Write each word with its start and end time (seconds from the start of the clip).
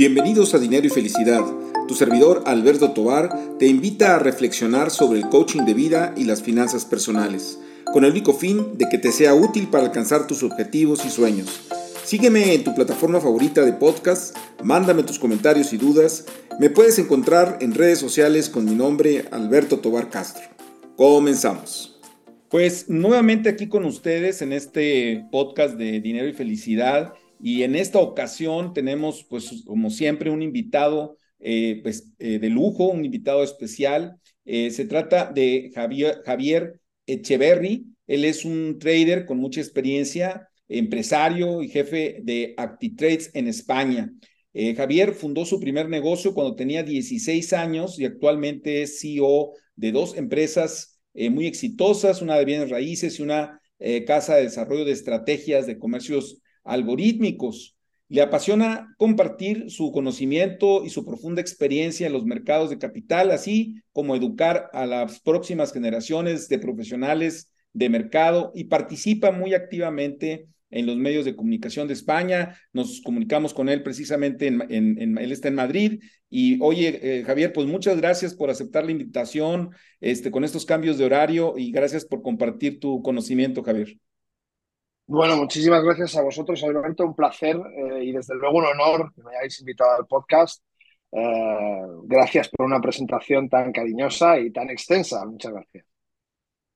Bienvenidos 0.00 0.54
a 0.54 0.58
Dinero 0.58 0.86
y 0.86 0.88
Felicidad. 0.88 1.44
Tu 1.86 1.94
servidor 1.94 2.44
Alberto 2.46 2.92
Tobar 2.92 3.58
te 3.58 3.66
invita 3.66 4.16
a 4.16 4.18
reflexionar 4.18 4.90
sobre 4.90 5.18
el 5.18 5.28
coaching 5.28 5.66
de 5.66 5.74
vida 5.74 6.14
y 6.16 6.24
las 6.24 6.42
finanzas 6.42 6.86
personales, 6.86 7.58
con 7.92 8.06
el 8.06 8.12
único 8.12 8.32
fin 8.32 8.78
de 8.78 8.88
que 8.88 8.96
te 8.96 9.12
sea 9.12 9.34
útil 9.34 9.68
para 9.68 9.84
alcanzar 9.84 10.26
tus 10.26 10.42
objetivos 10.42 11.04
y 11.04 11.10
sueños. 11.10 11.68
Sígueme 12.02 12.54
en 12.54 12.64
tu 12.64 12.74
plataforma 12.74 13.20
favorita 13.20 13.62
de 13.62 13.74
podcast, 13.74 14.34
mándame 14.64 15.02
tus 15.02 15.18
comentarios 15.18 15.74
y 15.74 15.76
dudas. 15.76 16.24
Me 16.58 16.70
puedes 16.70 16.98
encontrar 16.98 17.58
en 17.60 17.74
redes 17.74 17.98
sociales 17.98 18.48
con 18.48 18.64
mi 18.64 18.74
nombre 18.74 19.26
Alberto 19.30 19.80
Tobar 19.80 20.08
Castro. 20.08 20.44
Comenzamos. 20.96 22.00
Pues 22.48 22.88
nuevamente 22.88 23.50
aquí 23.50 23.68
con 23.68 23.84
ustedes 23.84 24.40
en 24.40 24.54
este 24.54 25.26
podcast 25.30 25.74
de 25.74 26.00
Dinero 26.00 26.26
y 26.26 26.32
Felicidad. 26.32 27.12
Y 27.42 27.62
en 27.62 27.74
esta 27.74 27.98
ocasión 27.98 28.74
tenemos, 28.74 29.24
pues, 29.28 29.62
como 29.66 29.90
siempre, 29.90 30.30
un 30.30 30.42
invitado 30.42 31.16
eh, 31.38 31.80
pues, 31.82 32.12
eh, 32.18 32.38
de 32.38 32.50
lujo, 32.50 32.88
un 32.88 33.04
invitado 33.04 33.42
especial. 33.42 34.16
Eh, 34.44 34.70
se 34.70 34.84
trata 34.84 35.30
de 35.32 35.70
Javier, 35.74 36.20
Javier 36.24 36.80
Echeverry. 37.06 37.86
Él 38.06 38.24
es 38.24 38.44
un 38.44 38.78
trader 38.78 39.24
con 39.24 39.38
mucha 39.38 39.60
experiencia, 39.60 40.48
empresario 40.68 41.62
y 41.62 41.68
jefe 41.68 42.18
de 42.22 42.54
ActiTrades 42.56 43.30
en 43.34 43.48
España. 43.48 44.12
Javier 44.52 45.12
fundó 45.14 45.44
su 45.44 45.60
primer 45.60 45.88
negocio 45.88 46.34
cuando 46.34 46.56
tenía 46.56 46.82
16 46.82 47.52
años 47.52 48.00
y 48.00 48.04
actualmente 48.04 48.82
es 48.82 49.00
CEO 49.00 49.52
de 49.76 49.92
dos 49.92 50.16
empresas 50.16 51.00
muy 51.14 51.46
exitosas, 51.46 52.20
una 52.20 52.36
de 52.36 52.44
bienes 52.44 52.68
raíces 52.68 53.20
y 53.20 53.22
una 53.22 53.60
casa 54.08 54.34
de 54.34 54.42
desarrollo 54.42 54.84
de 54.84 54.90
estrategias 54.90 55.68
de 55.68 55.78
comercios 55.78 56.40
algorítmicos. 56.72 57.76
Le 58.08 58.22
apasiona 58.22 58.94
compartir 58.98 59.70
su 59.70 59.92
conocimiento 59.92 60.84
y 60.84 60.90
su 60.90 61.04
profunda 61.04 61.40
experiencia 61.40 62.06
en 62.06 62.12
los 62.12 62.24
mercados 62.24 62.70
de 62.70 62.78
capital, 62.78 63.30
así 63.30 63.82
como 63.92 64.16
educar 64.16 64.68
a 64.72 64.84
las 64.86 65.20
próximas 65.20 65.72
generaciones 65.72 66.48
de 66.48 66.58
profesionales 66.58 67.52
de 67.72 67.88
mercado 67.88 68.50
y 68.54 68.64
participa 68.64 69.30
muy 69.30 69.54
activamente 69.54 70.48
en 70.70 70.86
los 70.86 70.96
medios 70.96 71.24
de 71.24 71.36
comunicación 71.36 71.88
de 71.88 71.94
España. 71.94 72.56
Nos 72.72 73.00
comunicamos 73.00 73.54
con 73.54 73.68
él 73.68 73.82
precisamente, 73.82 74.46
en, 74.46 75.18
él 75.18 75.32
está 75.32 75.48
en 75.48 75.54
Madrid. 75.54 76.00
Y 76.28 76.60
oye, 76.62 77.00
eh, 77.02 77.24
Javier, 77.24 77.52
pues 77.52 77.66
muchas 77.66 77.96
gracias 77.96 78.34
por 78.34 78.50
aceptar 78.50 78.84
la 78.84 78.92
invitación 78.92 79.70
este, 80.00 80.30
con 80.30 80.44
estos 80.44 80.64
cambios 80.64 80.96
de 80.98 81.04
horario 81.04 81.54
y 81.56 81.72
gracias 81.72 82.04
por 82.04 82.22
compartir 82.22 82.78
tu 82.80 83.02
conocimiento, 83.02 83.62
Javier. 83.62 83.98
Bueno, 85.12 85.36
muchísimas 85.36 85.82
gracias 85.82 86.16
a 86.16 86.22
vosotros, 86.22 86.62
Alberto. 86.62 87.04
Un 87.04 87.16
placer 87.16 87.56
eh, 87.56 88.04
y 88.04 88.12
desde 88.12 88.36
luego 88.36 88.58
un 88.58 88.66
honor 88.66 89.12
que 89.12 89.24
me 89.24 89.36
hayáis 89.36 89.58
invitado 89.58 89.96
al 89.98 90.06
podcast. 90.06 90.62
Eh, 91.10 91.80
gracias 92.04 92.48
por 92.48 92.64
una 92.64 92.80
presentación 92.80 93.48
tan 93.48 93.72
cariñosa 93.72 94.38
y 94.38 94.52
tan 94.52 94.70
extensa. 94.70 95.26
Muchas 95.26 95.52
gracias. 95.52 95.84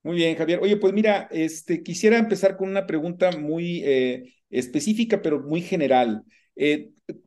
Muy 0.02 0.16
bien, 0.16 0.36
Javier. 0.36 0.58
Oye, 0.60 0.76
pues 0.78 0.92
mira, 0.92 1.28
este, 1.30 1.84
quisiera 1.84 2.18
empezar 2.18 2.56
con 2.56 2.68
una 2.68 2.86
pregunta 2.86 3.30
muy 3.38 3.82
eh, 3.84 4.34
específica, 4.50 5.22
pero 5.22 5.40
muy 5.40 5.60
general. 5.60 6.24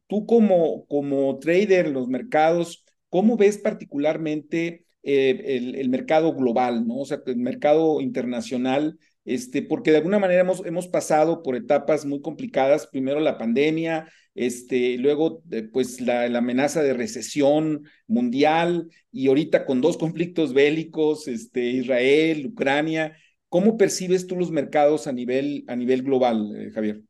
tú 0.08 0.25
como, 0.25 0.85
como 0.88 1.39
trader 1.39 1.85
en 1.85 1.94
los 1.94 2.09
mercados, 2.09 2.83
¿cómo 3.08 3.38
ves 3.38 3.58
particularmente 3.58 4.85
el, 5.03 5.75
el, 5.75 5.89
mercado 5.89 6.33
global, 6.33 6.85
¿no? 6.85 6.97
O 6.97 7.05
sea, 7.05 7.22
el 7.25 7.38
mercado 7.38 8.02
internacional 8.02 9.00
este, 9.28 9.61
porque 9.61 9.92
de 9.92 9.97
alguna 9.97 10.20
manera 10.20 10.39
hemos, 10.39 10.66
hemos 10.66 10.88
pasado 10.88 11.44
por 11.44 11.58
etapas 11.58 12.06
muy 12.06 12.22
complicadas, 12.22 12.88
primero 12.88 13.20
la 13.20 13.38
pandemia, 13.38 14.09
este, 14.36 14.97
luego 14.97 15.44
eh, 15.52 15.64
pues 15.64 16.00
la, 16.00 16.23
amenaza 16.25 16.81
de 16.81 16.94
recesión 16.94 17.84
mundial 18.08 18.89
y 19.11 19.28
ahorita 19.28 19.66
con 19.66 19.81
dos 19.81 19.97
conflictos 19.97 20.53
bélicos, 20.53 21.28
este, 21.28 21.59
Israel, 21.59 22.47
Ucrania. 22.47 23.18
¿Cómo 23.50 23.75
percibes 23.75 24.28
tú 24.28 24.38
los 24.38 24.50
mercados 24.50 25.07
a 25.07 25.12
nivel, 25.12 25.66
a 25.68 25.75
nivel 25.75 26.03
global, 26.03 26.56
eh, 26.56 26.72
Javier? 26.72 27.02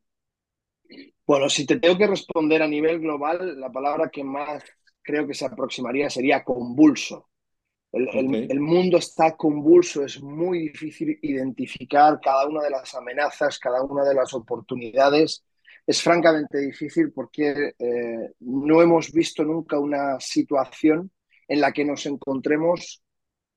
Bueno, 1.28 1.50
si 1.50 1.68
te 1.68 1.80
tengo 1.80 2.00
que 2.00 2.08
responder 2.08 2.64
a 2.64 2.68
nivel 2.68 3.00
global, 3.00 3.60
la 3.60 3.72
palabra 3.72 4.10
que 4.10 4.24
más 4.24 4.64
creo 5.04 5.28
que 5.28 5.36
se 5.36 5.46
aproximaría 5.46 6.10
sería 6.10 6.44
convulso. 6.44 7.30
El, 7.98 8.60
mundo 8.60 8.98
está 8.98 9.36
convulso, 9.36 10.04
es 10.04 10.22
muy 10.22 10.70
difícil 10.70 11.18
identificar 11.22 12.20
cada 12.22 12.48
una 12.48 12.62
de 12.64 12.70
las 12.70 12.94
amenazas, 12.96 13.60
cada 13.60 13.82
una 13.84 14.04
de 14.04 14.14
las 14.14 14.34
oportunidades. 14.34 15.44
Es 15.86 16.02
francamente 16.02 16.60
difícil 16.60 17.12
porque 17.12 17.74
eh, 17.80 18.32
no 18.42 18.82
hemos 18.82 19.12
visto 19.12 19.44
nunca 19.44 19.80
una 19.80 20.20
situación 20.20 21.12
en 21.48 21.62
la 21.62 21.72
que 21.72 21.86
nos 21.86 22.06
encontremos 22.06 23.02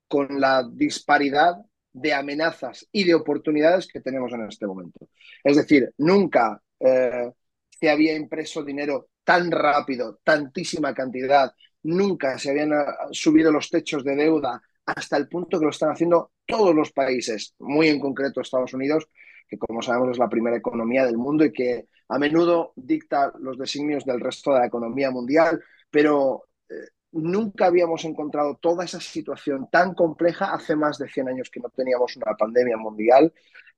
con 0.08 0.40
la 0.40 0.68
disparidad 0.72 1.56
de 1.92 2.14
amenazas 2.14 2.86
y 2.92 3.04
de 3.04 3.14
oportunidades 3.14 3.88
que 3.88 4.00
tenemos 4.00 4.32
en 4.32 4.46
este 4.46 4.66
momento. 4.66 5.08
Es 5.42 5.56
decir, 5.56 5.92
nunca 5.98 6.62
eh, 6.78 7.30
se 7.68 7.90
había 7.90 8.14
impreso 8.14 8.62
dinero 8.62 9.08
tan 9.24 9.50
rápido, 9.50 10.20
tantísima 10.22 10.94
cantidad, 10.94 11.52
nunca 11.82 12.38
se 12.38 12.50
habían 12.50 12.72
ah, 12.72 13.08
subido 13.12 13.50
los 13.52 13.70
techos 13.70 14.04
de 14.04 14.16
deuda 14.16 14.62
hasta 14.86 15.16
el 15.16 15.28
punto 15.28 15.58
que 15.58 15.64
lo 15.64 15.70
están 15.70 15.90
haciendo 15.90 16.32
todos 16.46 16.74
los 16.74 16.92
países, 16.92 17.54
muy 17.58 17.88
en 17.88 18.00
concreto 18.00 18.40
Estados 18.40 18.74
Unidos, 18.74 19.08
que 19.48 19.58
como 19.58 19.82
sabemos 19.82 20.10
es 20.10 20.18
la 20.18 20.28
primera 20.28 20.56
economía 20.56 21.04
del 21.04 21.18
mundo 21.18 21.44
y 21.44 21.52
que 21.52 21.86
a 22.08 22.18
menudo 22.18 22.72
dicta 22.76 23.32
los 23.38 23.58
designios 23.58 24.04
del 24.04 24.20
resto 24.20 24.52
de 24.52 24.60
la 24.60 24.66
economía 24.66 25.10
mundial, 25.10 25.62
pero 25.90 26.44
eh, 26.68 26.74
nunca 27.12 27.66
habíamos 27.66 28.04
encontrado 28.04 28.56
toda 28.60 28.84
esa 28.84 29.00
situación 29.00 29.68
tan 29.70 29.94
compleja 29.94 30.52
hace 30.52 30.76
más 30.76 30.98
de 30.98 31.08
100 31.08 31.28
años 31.28 31.50
que 31.50 31.60
no 31.60 31.68
teníamos 31.70 32.16
una 32.16 32.34
pandemia 32.36 32.76
mundial 32.76 33.32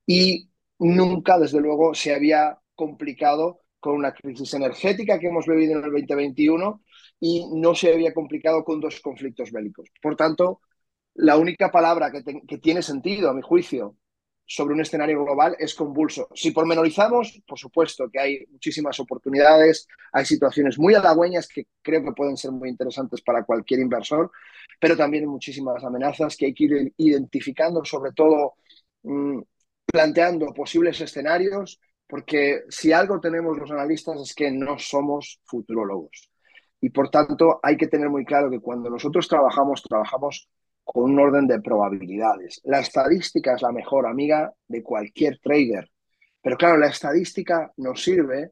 y 0.06 0.50
nunca, 0.78 1.38
desde 1.38 1.60
luego, 1.60 1.94
se 1.94 2.14
había 2.14 2.58
complicado 2.74 3.61
con 3.82 3.96
una 3.96 4.14
crisis 4.14 4.54
energética 4.54 5.18
que 5.18 5.26
hemos 5.26 5.44
vivido 5.44 5.72
en 5.72 5.84
el 5.84 5.90
2021 5.90 6.82
y 7.18 7.44
no 7.52 7.74
se 7.74 7.92
había 7.92 8.14
complicado 8.14 8.62
con 8.62 8.80
dos 8.80 9.00
conflictos 9.00 9.50
bélicos. 9.50 9.88
Por 10.00 10.14
tanto, 10.14 10.60
la 11.14 11.36
única 11.36 11.72
palabra 11.72 12.12
que, 12.12 12.58
tiene 12.58 12.80
sentido, 12.80 13.28
a 13.28 13.34
mi 13.34 13.42
juicio, 13.42 13.96
sobre 14.46 14.74
un 14.74 14.82
escenario 14.82 15.24
global 15.24 15.56
es 15.58 15.74
convulso. 15.74 16.28
Si 16.32 16.52
pormenorizamos, 16.52 17.42
por 17.44 17.58
supuesto 17.58 18.08
que 18.08 18.20
hay 18.20 18.46
muchísimas 18.52 19.00
oportunidades, 19.00 19.88
hay 20.12 20.26
situaciones 20.26 20.78
muy 20.78 20.94
halagüeñas 20.94 21.48
que 21.48 21.66
creo 21.82 22.04
que 22.04 22.12
pueden 22.12 22.36
ser 22.36 22.52
muy 22.52 22.68
interesantes 22.68 23.20
para 23.20 23.44
cualquier 23.44 23.80
inversor, 23.80 24.30
pero 24.78 24.96
también 24.96 25.24
hay 25.24 25.28
muchísimas 25.28 25.82
amenazas 25.82 26.36
que 26.36 26.46
hay 26.46 26.54
que 26.54 26.64
ir 26.64 26.92
identificando, 26.98 27.84
sobre 27.84 28.12
todo 28.12 28.54
mm, 29.02 29.40
planteando 29.86 30.54
posibles 30.54 31.00
escenarios, 31.00 31.80
porque 32.12 32.64
si 32.68 32.92
algo 32.92 33.18
tenemos 33.20 33.56
los 33.56 33.70
analistas 33.70 34.20
es 34.20 34.34
que 34.34 34.50
no 34.50 34.78
somos 34.78 35.40
futurólogos. 35.46 36.30
Y 36.78 36.90
por 36.90 37.08
tanto, 37.08 37.58
hay 37.62 37.78
que 37.78 37.86
tener 37.86 38.10
muy 38.10 38.26
claro 38.26 38.50
que 38.50 38.60
cuando 38.60 38.90
nosotros 38.90 39.26
trabajamos, 39.26 39.82
trabajamos 39.82 40.46
con 40.84 41.04
un 41.04 41.18
orden 41.18 41.46
de 41.46 41.62
probabilidades. 41.62 42.60
La 42.64 42.80
estadística 42.80 43.54
es 43.54 43.62
la 43.62 43.72
mejor 43.72 44.06
amiga 44.06 44.52
de 44.68 44.82
cualquier 44.82 45.38
trader. 45.38 45.90
Pero 46.42 46.58
claro, 46.58 46.76
la 46.76 46.88
estadística 46.88 47.72
nos 47.78 48.02
sirve 48.02 48.50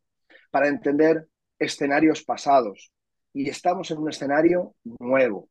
para 0.50 0.66
entender 0.66 1.26
escenarios 1.58 2.22
pasados. 2.24 2.90
Y 3.34 3.46
estamos 3.50 3.90
en 3.90 3.98
un 3.98 4.08
escenario 4.08 4.74
nuevo. 5.00 5.50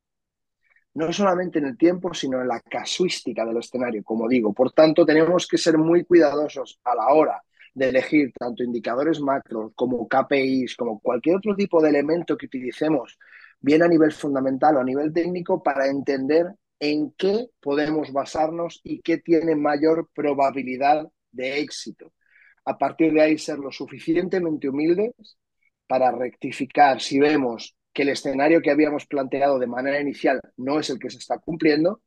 No 0.95 1.13
solamente 1.13 1.59
en 1.59 1.65
el 1.65 1.77
tiempo, 1.77 2.11
sino 2.15 2.41
en 2.41 2.47
la 2.47 2.59
casuística 2.59 3.45
del 3.45 3.57
escenario, 3.57 4.03
como 4.03 4.27
digo. 4.27 4.51
Por 4.51 4.71
tanto, 4.71 5.05
tenemos 5.05 5.45
que 5.45 5.59
ser 5.59 5.77
muy 5.77 6.05
cuidadosos 6.05 6.79
a 6.83 6.95
la 6.95 7.13
hora 7.13 7.43
de 7.79 7.89
elegir 7.89 8.33
tanto 8.37 8.61
indicadores 8.61 9.21
macro 9.21 9.71
como 9.73 10.05
KPIs, 10.05 10.75
como 10.75 10.99
cualquier 10.99 11.37
otro 11.37 11.55
tipo 11.55 11.81
de 11.81 11.89
elemento 11.89 12.37
que 12.37 12.47
utilicemos, 12.47 13.17
bien 13.61 13.81
a 13.81 13.87
nivel 13.87 14.11
fundamental 14.11 14.75
o 14.75 14.81
a 14.81 14.83
nivel 14.83 15.13
técnico, 15.13 15.63
para 15.63 15.87
entender 15.87 16.47
en 16.79 17.11
qué 17.17 17.47
podemos 17.61 18.11
basarnos 18.11 18.81
y 18.83 19.01
qué 19.01 19.19
tiene 19.19 19.55
mayor 19.55 20.09
probabilidad 20.13 21.07
de 21.31 21.61
éxito. 21.61 22.11
A 22.65 22.77
partir 22.77 23.13
de 23.13 23.21
ahí, 23.21 23.37
ser 23.37 23.59
lo 23.59 23.71
suficientemente 23.71 24.67
humildes 24.67 25.37
para 25.87 26.11
rectificar 26.11 26.99
si 26.99 27.17
vemos 27.17 27.77
que 27.93 28.01
el 28.01 28.09
escenario 28.09 28.61
que 28.61 28.71
habíamos 28.71 29.05
planteado 29.05 29.57
de 29.57 29.67
manera 29.67 30.01
inicial 30.01 30.41
no 30.57 30.79
es 30.79 30.89
el 30.89 30.99
que 30.99 31.09
se 31.09 31.19
está 31.19 31.39
cumpliendo, 31.39 32.01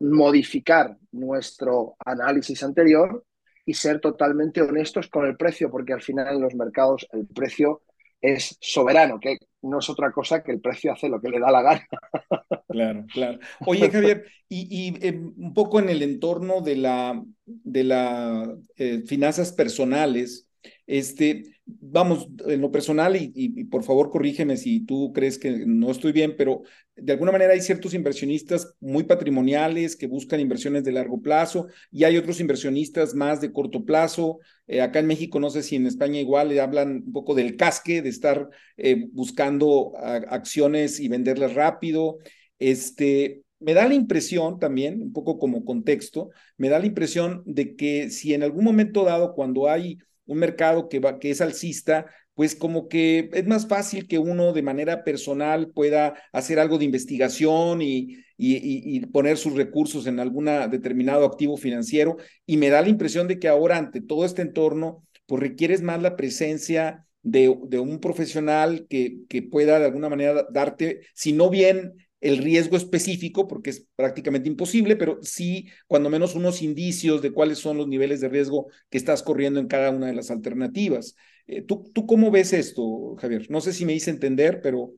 modificar 0.00 0.96
nuestro 1.12 1.94
análisis 2.04 2.60
anterior 2.64 3.24
y 3.64 3.74
ser 3.74 4.00
totalmente 4.00 4.62
honestos 4.62 5.08
con 5.08 5.26
el 5.26 5.36
precio, 5.36 5.70
porque 5.70 5.92
al 5.92 6.02
final 6.02 6.34
en 6.34 6.42
los 6.42 6.54
mercados 6.54 7.06
el 7.12 7.26
precio 7.26 7.82
es 8.20 8.56
soberano, 8.60 9.18
que 9.20 9.36
no 9.62 9.80
es 9.80 9.90
otra 9.90 10.12
cosa 10.12 10.42
que 10.42 10.52
el 10.52 10.60
precio 10.60 10.92
hace 10.92 11.08
lo 11.08 11.20
que 11.20 11.28
le 11.28 11.40
da 11.40 11.50
la 11.50 11.62
gana. 11.62 11.86
Claro, 12.68 13.04
claro. 13.12 13.38
Oye, 13.66 13.90
Javier, 13.90 14.24
y, 14.48 14.94
eh, 15.06 15.12
un 15.14 15.52
poco 15.52 15.78
en 15.78 15.90
el 15.90 16.02
entorno 16.02 16.62
de 16.62 16.76
la 16.76 17.22
de 17.44 17.84
las 17.84 18.48
eh, 18.76 19.02
finanzas 19.06 19.52
personales, 19.52 20.48
Este, 20.86 21.44
vamos, 21.64 22.28
en 22.46 22.60
lo 22.60 22.70
personal, 22.70 23.16
y, 23.16 23.64
por 23.64 23.84
favor 23.84 24.10
corrígeme 24.10 24.56
si 24.56 24.84
tú 24.84 25.12
crees 25.12 25.38
que 25.38 25.64
no 25.66 25.90
estoy 25.90 26.12
bien, 26.12 26.34
pero 26.36 26.62
de 26.96 27.12
alguna 27.12 27.32
manera 27.32 27.52
hay 27.52 27.60
ciertos 27.60 27.94
inversionistas 27.94 28.74
muy 28.80 29.04
patrimoniales 29.04 29.96
que 29.96 30.06
buscan 30.06 30.40
inversiones 30.40 30.84
de 30.84 30.92
largo 30.92 31.22
plazo 31.22 31.68
y 31.90 32.04
hay 32.04 32.16
otros 32.16 32.40
inversionistas 32.40 33.14
más 33.14 33.40
de 33.40 33.52
corto 33.52 33.84
plazo. 33.84 34.40
Eh, 34.66 34.80
acá 34.80 34.98
en 34.98 35.06
México, 35.06 35.40
no 35.40 35.50
sé 35.50 35.62
si 35.62 35.76
en 35.76 35.86
España 35.86 36.20
igual 36.20 36.48
le 36.48 36.60
hablan 36.60 37.02
un 37.06 37.12
poco 37.12 37.34
del 37.34 37.56
casque, 37.56 38.02
de 38.02 38.08
estar 38.08 38.48
eh, 38.76 39.06
buscando 39.12 39.92
acciones 39.96 41.00
y 41.00 41.08
venderlas 41.08 41.54
rápido. 41.54 42.18
Este, 42.58 43.42
me 43.62 43.74
da 43.74 43.86
la 43.86 43.94
impresión 43.94 44.58
también, 44.58 45.00
un 45.00 45.12
poco 45.12 45.38
como 45.38 45.64
contexto, 45.64 46.30
me 46.56 46.68
da 46.68 46.78
la 46.78 46.86
impresión 46.86 47.42
de 47.46 47.76
que 47.76 48.10
si 48.10 48.34
en 48.34 48.42
algún 48.42 48.64
momento 48.64 49.04
dado, 49.04 49.34
cuando 49.34 49.68
hay 49.68 49.98
un 50.32 50.38
mercado 50.38 50.88
que, 50.88 50.98
va, 50.98 51.18
que 51.18 51.30
es 51.30 51.40
alcista, 51.40 52.06
pues 52.34 52.54
como 52.54 52.88
que 52.88 53.30
es 53.32 53.46
más 53.46 53.68
fácil 53.68 54.08
que 54.08 54.18
uno 54.18 54.52
de 54.52 54.62
manera 54.62 55.04
personal 55.04 55.70
pueda 55.70 56.14
hacer 56.32 56.58
algo 56.58 56.78
de 56.78 56.86
investigación 56.86 57.82
y, 57.82 58.18
y, 58.36 59.00
poner 59.06 59.36
sus 59.36 59.54
recursos 59.54 60.06
en 60.06 60.18
algún 60.18 60.46
determinado 60.70 61.26
activo 61.26 61.56
financiero. 61.56 62.16
Y 62.46 62.56
me 62.56 62.70
da 62.70 62.82
la 62.82 62.88
impresión 62.88 63.28
de 63.28 63.38
que 63.38 63.48
ahora 63.48 63.76
ante 63.76 64.00
todo 64.00 64.24
este 64.24 64.42
entorno, 64.42 65.06
pues 65.26 65.42
requieres 65.42 65.82
más 65.82 66.00
la 66.02 66.16
presencia 66.16 67.06
de, 67.22 67.54
de 67.68 67.78
un 67.78 68.00
profesional 68.00 68.86
que, 68.88 69.18
que 69.28 69.42
pueda 69.42 69.78
de 69.78 69.86
alguna 69.86 70.08
manera 70.08 70.46
darte, 70.50 71.02
si 71.14 71.32
no 71.32 71.50
bien 71.50 71.94
el 72.22 72.38
riesgo 72.38 72.76
específico, 72.76 73.48
porque 73.48 73.70
es 73.70 73.88
prácticamente 73.96 74.48
imposible, 74.48 74.94
pero 74.94 75.18
sí, 75.22 75.68
cuando 75.88 76.08
menos, 76.08 76.36
unos 76.36 76.62
indicios 76.62 77.20
de 77.20 77.32
cuáles 77.32 77.58
son 77.58 77.76
los 77.76 77.88
niveles 77.88 78.20
de 78.20 78.28
riesgo 78.28 78.68
que 78.88 78.96
estás 78.96 79.24
corriendo 79.24 79.58
en 79.58 79.66
cada 79.66 79.90
una 79.90 80.06
de 80.06 80.14
las 80.14 80.30
alternativas. 80.30 81.16
Eh, 81.48 81.62
¿tú, 81.62 81.90
¿Tú 81.92 82.06
cómo 82.06 82.30
ves 82.30 82.52
esto, 82.52 83.16
Javier? 83.18 83.50
No 83.50 83.60
sé 83.60 83.72
si 83.72 83.84
me 83.84 83.92
hice 83.92 84.10
entender, 84.10 84.60
pero... 84.62 84.92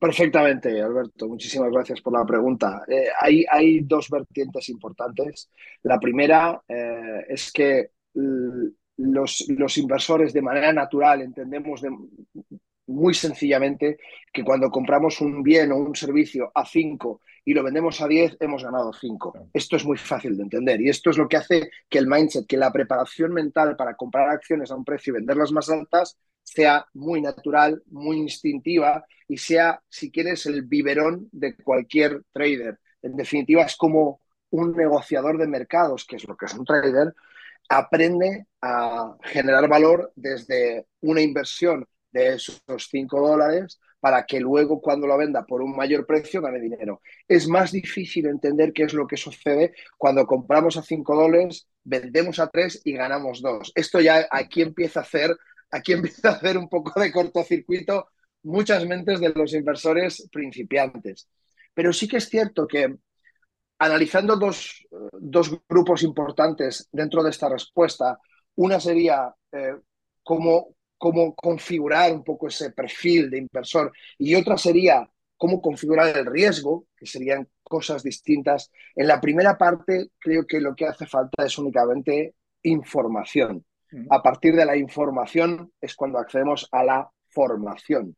Perfectamente, 0.00 0.80
Alberto. 0.80 1.28
Muchísimas 1.28 1.70
gracias 1.70 2.00
por 2.00 2.18
la 2.18 2.24
pregunta. 2.24 2.84
Eh, 2.88 3.08
hay, 3.20 3.44
hay, 3.50 3.80
dos 3.80 4.08
vertientes 4.08 4.70
importantes. 4.70 5.50
La 5.82 6.00
primera 6.00 6.62
eh, 6.66 7.26
es 7.28 7.52
que 7.52 7.90
los, 8.96 9.46
los, 9.48 9.78
inversores 9.78 10.32
de 10.32 10.42
manera 10.42 10.72
natural 10.72 11.22
entendemos 11.22 11.82
de, 11.82 11.90
muy 12.90 13.14
sencillamente 13.14 13.98
que 14.32 14.44
cuando 14.44 14.70
compramos 14.70 15.20
un 15.20 15.42
bien 15.42 15.72
o 15.72 15.76
un 15.76 15.94
servicio 15.94 16.50
a 16.54 16.66
5 16.66 17.20
y 17.44 17.54
lo 17.54 17.62
vendemos 17.62 18.00
a 18.00 18.08
10, 18.08 18.36
hemos 18.40 18.64
ganado 18.64 18.92
5. 18.92 19.48
Esto 19.52 19.76
es 19.76 19.84
muy 19.84 19.96
fácil 19.96 20.36
de 20.36 20.42
entender 20.42 20.80
y 20.80 20.88
esto 20.88 21.10
es 21.10 21.16
lo 21.16 21.28
que 21.28 21.36
hace 21.36 21.70
que 21.88 21.98
el 21.98 22.06
mindset, 22.06 22.46
que 22.46 22.56
la 22.56 22.72
preparación 22.72 23.32
mental 23.32 23.76
para 23.76 23.94
comprar 23.94 24.28
acciones 24.28 24.70
a 24.70 24.76
un 24.76 24.84
precio 24.84 25.12
y 25.12 25.16
venderlas 25.16 25.52
más 25.52 25.70
altas 25.70 26.18
sea 26.42 26.86
muy 26.94 27.20
natural, 27.20 27.82
muy 27.86 28.18
instintiva 28.18 29.04
y 29.28 29.38
sea, 29.38 29.80
si 29.88 30.10
quieres, 30.10 30.46
el 30.46 30.62
biberón 30.62 31.28
de 31.32 31.56
cualquier 31.56 32.22
trader. 32.32 32.78
En 33.02 33.16
definitiva, 33.16 33.62
es 33.62 33.76
como 33.76 34.20
un 34.50 34.72
negociador 34.72 35.38
de 35.38 35.46
mercados, 35.46 36.04
que 36.04 36.16
es 36.16 36.26
lo 36.26 36.36
que 36.36 36.46
es 36.46 36.54
un 36.54 36.64
trader, 36.64 37.14
aprende 37.68 38.46
a 38.60 39.16
generar 39.22 39.68
valor 39.68 40.12
desde 40.16 40.86
una 41.00 41.20
inversión 41.20 41.86
de 42.12 42.34
esos 42.34 42.60
5 42.90 43.20
dólares 43.20 43.78
para 44.00 44.24
que 44.24 44.40
luego 44.40 44.80
cuando 44.80 45.06
lo 45.06 45.16
venda 45.18 45.44
por 45.44 45.60
un 45.62 45.76
mayor 45.76 46.06
precio 46.06 46.40
gane 46.40 46.58
dinero. 46.58 47.02
Es 47.28 47.46
más 47.46 47.70
difícil 47.70 48.26
entender 48.26 48.72
qué 48.72 48.84
es 48.84 48.94
lo 48.94 49.06
que 49.06 49.16
sucede 49.16 49.74
cuando 49.98 50.26
compramos 50.26 50.76
a 50.76 50.82
5 50.82 51.14
dólares, 51.14 51.68
vendemos 51.84 52.38
a 52.38 52.48
3 52.48 52.80
y 52.84 52.92
ganamos 52.92 53.42
2. 53.42 53.72
Esto 53.74 54.00
ya 54.00 54.26
aquí 54.30 54.62
empieza 54.62 55.00
a 55.00 55.02
hacer, 55.02 55.36
aquí 55.70 55.92
empieza 55.92 56.30
a 56.30 56.32
hacer 56.32 56.56
un 56.56 56.68
poco 56.68 56.98
de 56.98 57.12
cortocircuito 57.12 58.08
muchas 58.42 58.86
mentes 58.86 59.20
de 59.20 59.30
los 59.34 59.52
inversores 59.52 60.28
principiantes. 60.32 61.28
Pero 61.74 61.92
sí 61.92 62.08
que 62.08 62.16
es 62.16 62.28
cierto 62.28 62.66
que 62.66 62.96
analizando 63.78 64.36
dos, 64.36 64.86
dos 65.12 65.50
grupos 65.68 66.02
importantes 66.02 66.88
dentro 66.92 67.22
de 67.22 67.30
esta 67.30 67.48
respuesta, 67.48 68.18
una 68.56 68.78
sería 68.78 69.34
eh, 69.52 69.76
cómo, 70.22 70.74
cómo 71.00 71.34
configurar 71.34 72.12
un 72.12 72.22
poco 72.22 72.48
ese 72.48 72.72
perfil 72.72 73.30
de 73.30 73.38
inversor 73.38 73.90
y 74.18 74.34
otra 74.34 74.58
sería 74.58 75.08
cómo 75.38 75.62
configurar 75.62 76.14
el 76.14 76.26
riesgo, 76.26 76.84
que 76.94 77.06
serían 77.06 77.48
cosas 77.62 78.02
distintas. 78.02 78.70
En 78.94 79.08
la 79.08 79.18
primera 79.18 79.56
parte 79.56 80.10
creo 80.18 80.46
que 80.46 80.60
lo 80.60 80.76
que 80.76 80.84
hace 80.84 81.06
falta 81.06 81.46
es 81.46 81.56
únicamente 81.56 82.34
información. 82.64 83.64
A 84.10 84.22
partir 84.22 84.54
de 84.54 84.66
la 84.66 84.76
información 84.76 85.72
es 85.80 85.94
cuando 85.94 86.18
accedemos 86.18 86.68
a 86.70 86.84
la 86.84 87.10
formación. 87.30 88.14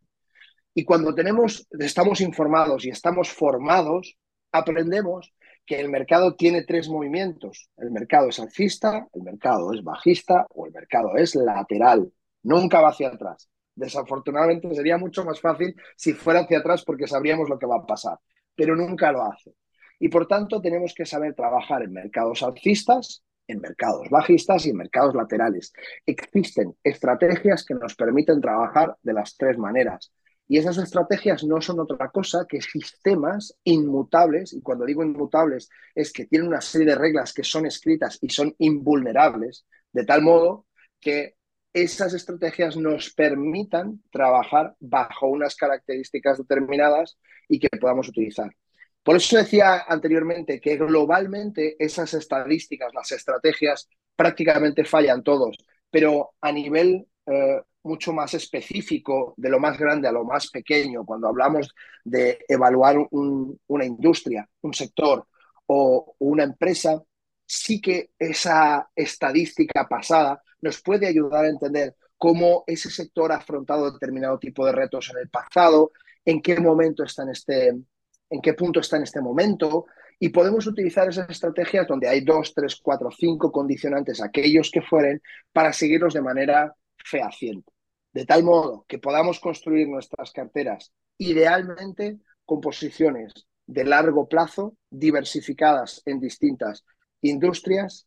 Y 0.74 0.84
cuando 0.84 1.14
tenemos, 1.14 1.68
estamos 1.78 2.20
informados 2.20 2.84
y 2.84 2.90
estamos 2.90 3.30
formados, 3.30 4.18
aprendemos 4.50 5.32
que 5.64 5.78
el 5.78 5.88
mercado 5.88 6.34
tiene 6.34 6.64
tres 6.64 6.88
movimientos. 6.88 7.70
El 7.76 7.92
mercado 7.92 8.30
es 8.30 8.40
alcista, 8.40 9.06
el 9.12 9.22
mercado 9.22 9.72
es 9.72 9.84
bajista 9.84 10.48
o 10.50 10.66
el 10.66 10.72
mercado 10.72 11.16
es 11.16 11.36
lateral 11.36 12.12
nunca 12.42 12.80
va 12.80 12.90
hacia 12.90 13.08
atrás. 13.08 13.48
Desafortunadamente 13.74 14.74
sería 14.74 14.98
mucho 14.98 15.24
más 15.24 15.40
fácil 15.40 15.74
si 15.96 16.12
fuera 16.12 16.40
hacia 16.40 16.58
atrás 16.58 16.84
porque 16.84 17.06
sabríamos 17.06 17.48
lo 17.48 17.58
que 17.58 17.66
va 17.66 17.76
a 17.76 17.86
pasar, 17.86 18.18
pero 18.54 18.76
nunca 18.76 19.12
lo 19.12 19.22
hace. 19.22 19.54
Y 19.98 20.08
por 20.08 20.26
tanto 20.26 20.60
tenemos 20.60 20.94
que 20.94 21.06
saber 21.06 21.34
trabajar 21.34 21.82
en 21.82 21.92
mercados 21.92 22.42
alcistas, 22.42 23.24
en 23.46 23.60
mercados 23.60 24.08
bajistas 24.10 24.66
y 24.66 24.70
en 24.70 24.76
mercados 24.76 25.14
laterales. 25.14 25.72
Existen 26.04 26.74
estrategias 26.82 27.64
que 27.64 27.74
nos 27.74 27.94
permiten 27.94 28.40
trabajar 28.40 28.96
de 29.02 29.12
las 29.12 29.36
tres 29.36 29.58
maneras. 29.58 30.12
Y 30.48 30.58
esas 30.58 30.76
estrategias 30.78 31.44
no 31.44 31.60
son 31.60 31.80
otra 31.80 32.10
cosa 32.10 32.46
que 32.48 32.60
sistemas 32.60 33.56
inmutables, 33.64 34.52
y 34.52 34.60
cuando 34.60 34.84
digo 34.84 35.02
inmutables 35.02 35.70
es 35.94 36.12
que 36.12 36.26
tienen 36.26 36.48
una 36.48 36.60
serie 36.60 36.88
de 36.88 36.94
reglas 36.94 37.32
que 37.32 37.44
son 37.44 37.64
escritas 37.64 38.18
y 38.20 38.28
son 38.28 38.54
invulnerables, 38.58 39.64
de 39.92 40.04
tal 40.04 40.22
modo 40.22 40.66
que 41.00 41.36
esas 41.72 42.14
estrategias 42.14 42.76
nos 42.76 43.12
permitan 43.12 44.02
trabajar 44.10 44.74
bajo 44.80 45.28
unas 45.28 45.56
características 45.56 46.38
determinadas 46.38 47.18
y 47.48 47.58
que 47.58 47.68
podamos 47.80 48.08
utilizar. 48.08 48.54
Por 49.02 49.16
eso 49.16 49.36
decía 49.36 49.84
anteriormente 49.88 50.60
que 50.60 50.76
globalmente 50.76 51.76
esas 51.78 52.14
estadísticas, 52.14 52.92
las 52.94 53.10
estrategias, 53.12 53.88
prácticamente 54.14 54.84
fallan 54.84 55.22
todos, 55.22 55.56
pero 55.90 56.34
a 56.40 56.52
nivel 56.52 57.06
eh, 57.26 57.60
mucho 57.82 58.12
más 58.12 58.34
específico, 58.34 59.34
de 59.36 59.50
lo 59.50 59.58
más 59.58 59.78
grande 59.78 60.06
a 60.06 60.12
lo 60.12 60.24
más 60.24 60.50
pequeño, 60.50 61.04
cuando 61.04 61.28
hablamos 61.28 61.74
de 62.04 62.44
evaluar 62.48 62.96
una 63.10 63.84
industria, 63.84 64.48
un 64.60 64.72
sector 64.72 65.26
o 65.66 66.14
una 66.18 66.44
empresa, 66.44 67.02
sí 67.44 67.80
que 67.80 68.10
esa 68.18 68.88
estadística 68.94 69.88
pasada 69.88 70.40
nos 70.62 70.80
puede 70.80 71.06
ayudar 71.06 71.44
a 71.44 71.48
entender 71.48 71.94
cómo 72.16 72.64
ese 72.66 72.88
sector 72.88 73.32
ha 73.32 73.36
afrontado 73.36 73.90
determinado 73.90 74.38
tipo 74.38 74.64
de 74.64 74.72
retos 74.72 75.10
en 75.10 75.18
el 75.18 75.28
pasado, 75.28 75.92
en 76.24 76.40
qué 76.40 76.58
momento 76.58 77.02
está 77.02 77.24
en 77.24 77.30
este, 77.30 77.68
en 77.68 78.40
qué 78.40 78.54
punto 78.54 78.80
está 78.80 78.96
en 78.96 79.02
este 79.02 79.20
momento, 79.20 79.86
y 80.18 80.28
podemos 80.28 80.66
utilizar 80.68 81.08
esas 81.08 81.28
estrategias 81.28 81.86
donde 81.88 82.08
hay 82.08 82.20
dos, 82.20 82.54
tres, 82.54 82.78
cuatro, 82.80 83.10
cinco 83.10 83.50
condicionantes, 83.50 84.22
aquellos 84.22 84.70
que 84.70 84.80
fueren, 84.80 85.20
para 85.52 85.72
seguirlos 85.72 86.14
de 86.14 86.22
manera 86.22 86.74
fehaciente. 87.04 87.72
De 88.12 88.24
tal 88.24 88.44
modo 88.44 88.84
que 88.86 88.98
podamos 88.98 89.40
construir 89.40 89.88
nuestras 89.88 90.30
carteras 90.30 90.92
idealmente 91.18 92.18
con 92.44 92.60
posiciones 92.60 93.32
de 93.66 93.84
largo 93.84 94.28
plazo, 94.28 94.76
diversificadas 94.90 96.02
en 96.04 96.20
distintas 96.20 96.84
industrias, 97.20 98.06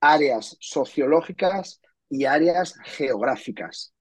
áreas 0.00 0.56
sociológicas 0.60 1.80
y 2.08 2.24
áreas 2.24 2.74
geográficas. 2.84 3.92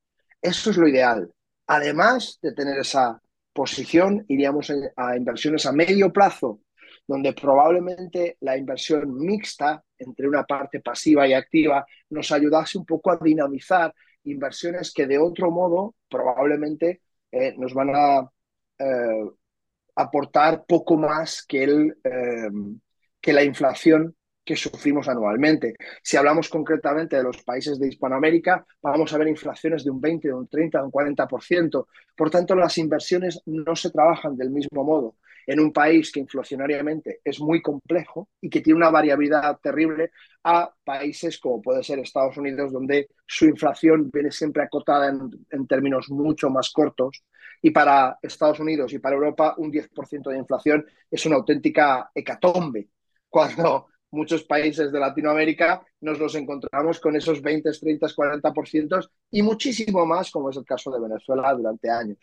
Eso 0.42 0.70
es 0.70 0.78
lo 0.78 0.88
ideal. 0.88 1.32
Además 1.68 2.40
de 2.42 2.54
tener 2.54 2.80
esa 2.80 3.22
posición, 3.54 4.26
iríamos 4.28 4.72
a 4.96 5.18
inversiones 5.18 5.66
a 5.66 5.72
medio 5.72 6.12
plazo, 6.12 6.60
donde 7.08 7.34
probablemente 7.34 8.38
la 8.42 8.58
inversión 8.58 9.16
mixta 9.18 9.84
entre 9.98 10.28
una 10.28 10.44
parte 10.44 10.82
pasiva 10.82 11.28
y 11.28 11.34
activa 11.34 11.86
nos 12.10 12.32
ayudase 12.32 12.78
un 12.78 12.86
poco 12.86 13.12
a 13.12 13.18
dinamizar 13.18 13.94
inversiones 14.24 14.92
que 14.92 15.06
de 15.08 15.18
otro 15.18 15.52
modo 15.52 15.96
probablemente 16.10 17.02
eh, 17.32 17.54
nos 17.58 17.74
van 17.74 17.92
a 17.96 18.30
eh, 18.80 19.30
aportar 19.96 20.66
poco 20.68 20.98
más 20.98 21.44
que, 21.46 21.64
el, 21.64 21.98
eh, 22.04 22.50
que 23.22 23.34
la 23.34 23.44
inflación 23.44 24.16
que 24.46 24.56
sufrimos 24.56 25.08
anualmente. 25.10 25.76
Si 26.04 26.16
hablamos 26.16 26.50
concretamente 26.50 27.18
de 27.18 27.24
los 27.24 27.44
países 27.44 27.80
de 27.80 27.88
Hispanoamérica, 27.88 28.66
vamos 28.82 29.12
a 29.12 29.18
ver 29.18 29.28
inflaciones 29.28 29.84
de 29.84 29.90
un 29.90 30.00
20, 30.00 30.28
de 30.28 30.34
un 30.34 30.48
30, 30.48 30.78
de 30.78 30.86
un 30.86 30.92
40%. 30.92 31.88
Por 32.16 32.30
tanto, 32.30 32.56
las 32.56 32.78
inversiones 32.78 33.42
no 33.48 33.76
se 33.76 33.90
trabajan 33.90 34.38
del 34.38 34.52
mismo 34.52 34.84
modo. 34.84 35.16
en 35.48 35.60
un 35.60 35.72
país 35.72 36.12
que 36.12 36.20
inflacionariamente 36.20 37.22
es 37.24 37.40
muy 37.40 37.62
complejo 37.62 38.30
y 38.42 38.50
que 38.50 38.62
tiene 38.62 38.78
una 38.78 38.90
variabilidad 38.90 39.60
terrible 39.62 40.10
a 40.44 40.74
países 40.84 41.38
como 41.38 41.62
puede 41.62 41.84
ser 41.84 42.00
Estados 42.00 42.38
Unidos, 42.38 42.72
donde 42.72 43.10
su 43.28 43.46
inflación 43.46 44.10
viene 44.12 44.32
siempre 44.32 44.64
acotada 44.64 45.10
en, 45.10 45.68
términos 45.68 46.10
mucho 46.10 46.50
más 46.50 46.72
cortos. 46.72 47.24
Y 47.62 47.70
para 47.70 48.18
Estados 48.24 48.60
Unidos 48.60 48.92
y 48.94 48.98
para 48.98 49.16
Europa, 49.16 49.54
un 49.58 49.72
10% 49.72 50.32
de 50.32 50.38
inflación 50.40 50.84
es 51.12 51.26
una 51.28 51.36
auténtica 51.36 52.10
hecatombe. 52.16 52.90
Cuando 53.30 53.88
muchos 54.16 54.44
países 54.44 54.92
de 54.92 55.00
Latinoamérica 55.00 55.86
nos 56.02 56.18
los 56.20 56.34
encontramos 56.36 57.00
con 57.00 57.16
esos 57.16 57.42
20, 57.42 57.72
30, 57.72 58.08
40% 58.08 59.10
y 59.32 59.42
muchísimo 59.42 60.06
más, 60.06 60.32
como 60.32 60.50
es 60.50 60.58
el 60.58 60.66
caso 60.66 60.92
de 60.92 61.02
Venezuela 61.02 61.54
durante 61.54 61.90
años. 61.90 62.18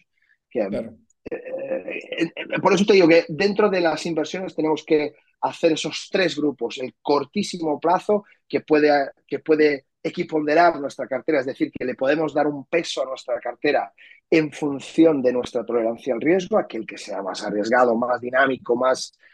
Eh, 0.55 0.91
eh, 1.31 2.61
por 2.61 2.73
eso 2.73 2.85
te 2.85 2.95
digo 2.95 3.09
que 3.09 3.25
dentro 3.29 3.71
de 3.71 3.81
las 3.81 4.05
inversiones 4.07 4.55
tenemos 4.55 4.85
que 4.85 5.15
hacer 5.43 5.73
esos 5.73 6.09
tres 6.11 6.37
grupos, 6.37 6.79
el 6.79 6.95
cortísimo 7.01 7.79
plazo 7.79 8.25
que 8.49 8.61
puede, 8.61 9.11
que 9.27 9.39
puede 9.39 9.87
equiponderar 10.03 10.81
nuestra 10.81 11.07
cartera, 11.07 11.41
es 11.41 11.47
decir, 11.47 11.71
que 11.71 11.85
le 11.85 11.95
podemos 11.95 12.35
dar 12.35 12.47
un 12.47 12.67
peso 12.67 13.03
a 13.03 13.07
nuestra 13.07 13.39
cartera 13.41 13.93
en 14.29 14.51
función 14.51 15.23
de 15.23 15.33
nuestra 15.33 15.65
tolerancia 15.65 16.15
al 16.15 16.21
riesgo, 16.21 16.59
aquel 16.59 16.87
que 16.87 16.99
sea 16.99 17.23
más 17.23 17.45
arriesgado, 17.45 17.95
más 17.95 18.21
dinámico, 18.21 18.75
más 18.75 19.13
eh, 19.13 19.32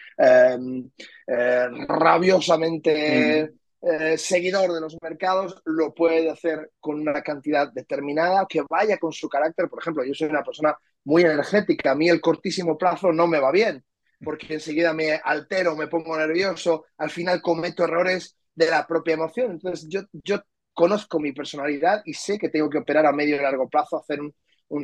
rabiosamente 1.86 3.52
eh, 3.80 4.18
seguidor 4.18 4.72
de 4.72 4.80
los 4.80 4.96
mercados, 5.00 5.62
lo 5.64 5.94
puede 5.94 6.28
hacer 6.28 6.72
con 6.80 7.00
una 7.00 7.22
cantidad 7.22 7.72
determinada 7.72 8.44
que 8.48 8.62
vaya 8.68 8.98
con 8.98 9.12
su 9.12 9.28
carácter. 9.28 9.68
Por 9.68 9.80
ejemplo, 9.80 10.04
yo 10.04 10.14
soy 10.14 10.28
una 10.28 10.42
persona 10.42 10.76
muy 11.04 11.22
energética, 11.22 11.92
a 11.92 11.94
mí 11.94 12.08
el 12.08 12.20
cortísimo 12.20 12.76
plazo 12.76 13.12
no 13.12 13.26
me 13.26 13.38
va 13.38 13.52
bien, 13.52 13.84
porque 14.22 14.54
enseguida 14.54 14.92
me 14.92 15.12
altero, 15.12 15.76
me 15.76 15.86
pongo 15.86 16.18
nervioso, 16.18 16.86
al 16.98 17.10
final 17.10 17.40
cometo 17.40 17.84
errores 17.84 18.36
de 18.54 18.68
la 18.68 18.86
propia 18.86 19.14
emoción. 19.14 19.52
Entonces, 19.52 19.86
yo, 19.88 20.02
yo 20.12 20.42
conozco 20.74 21.20
mi 21.20 21.32
personalidad 21.32 22.02
y 22.04 22.14
sé 22.14 22.36
que 22.36 22.48
tengo 22.48 22.68
que 22.68 22.78
operar 22.78 23.06
a 23.06 23.12
medio 23.12 23.36
y 23.36 23.40
largo 23.40 23.68
plazo, 23.68 23.98
hacer 23.98 24.20
un, 24.20 24.34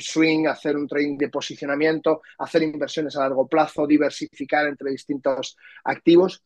swing, 0.00 0.47
hacer 0.47 0.76
un 0.76 0.87
trading 0.87 1.17
de 1.17 1.29
posicionamiento, 1.29 2.23
hacer 2.38 2.62
inversiones 2.62 3.17
a 3.17 3.21
largo 3.21 3.47
plazo, 3.47 3.87
diversificar 3.87 4.67
entre 4.67 4.91
distintos 4.91 5.57
activos. 5.85 6.43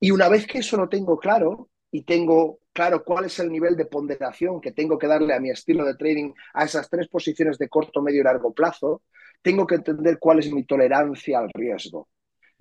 Y 0.00 0.10
una 0.10 0.28
vez 0.28 0.46
que 0.46 0.58
eso 0.58 0.76
lo 0.76 0.88
tengo 0.88 1.18
claro 1.18 1.68
y 1.90 2.02
tengo 2.02 2.60
claro 2.72 3.04
cuál 3.04 3.26
es 3.26 3.38
el 3.38 3.50
nivel 3.50 3.76
de 3.76 3.86
ponderación 3.86 4.60
que 4.60 4.72
tengo 4.72 4.98
que 4.98 5.06
darle 5.06 5.34
a 5.34 5.40
mi 5.40 5.50
estilo 5.50 5.84
de 5.84 5.94
trading 5.94 6.32
a 6.54 6.64
esas 6.64 6.88
tres 6.88 7.08
posiciones 7.08 7.58
de 7.58 7.68
corto, 7.68 8.02
medio 8.02 8.20
y 8.20 8.24
largo 8.24 8.52
plazo, 8.52 9.02
tengo 9.42 9.66
que 9.66 9.76
entender 9.76 10.18
cuál 10.18 10.38
es 10.38 10.52
mi 10.52 10.64
tolerancia 10.64 11.38
al 11.38 11.50
riesgo. 11.52 12.08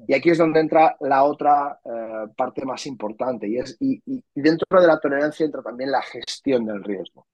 Y 0.07 0.13
aquí 0.13 0.31
es 0.31 0.37
donde 0.37 0.59
entra 0.59 0.97
la 1.01 1.23
otra 1.23 1.79
eh, 1.85 2.31
parte 2.35 2.65
más 2.65 2.85
importante 2.87 3.47
y, 3.47 3.57
es, 3.57 3.77
y, 3.79 4.01
dentro 4.33 4.81
de 4.81 4.87
la 4.87 4.99
tolerancia 4.99 5.45
entra 5.45 5.61
también 5.61 5.91
la 5.91 6.01
gestión 6.01 6.65
del 6.65 6.83
riesgo. 6.83 7.27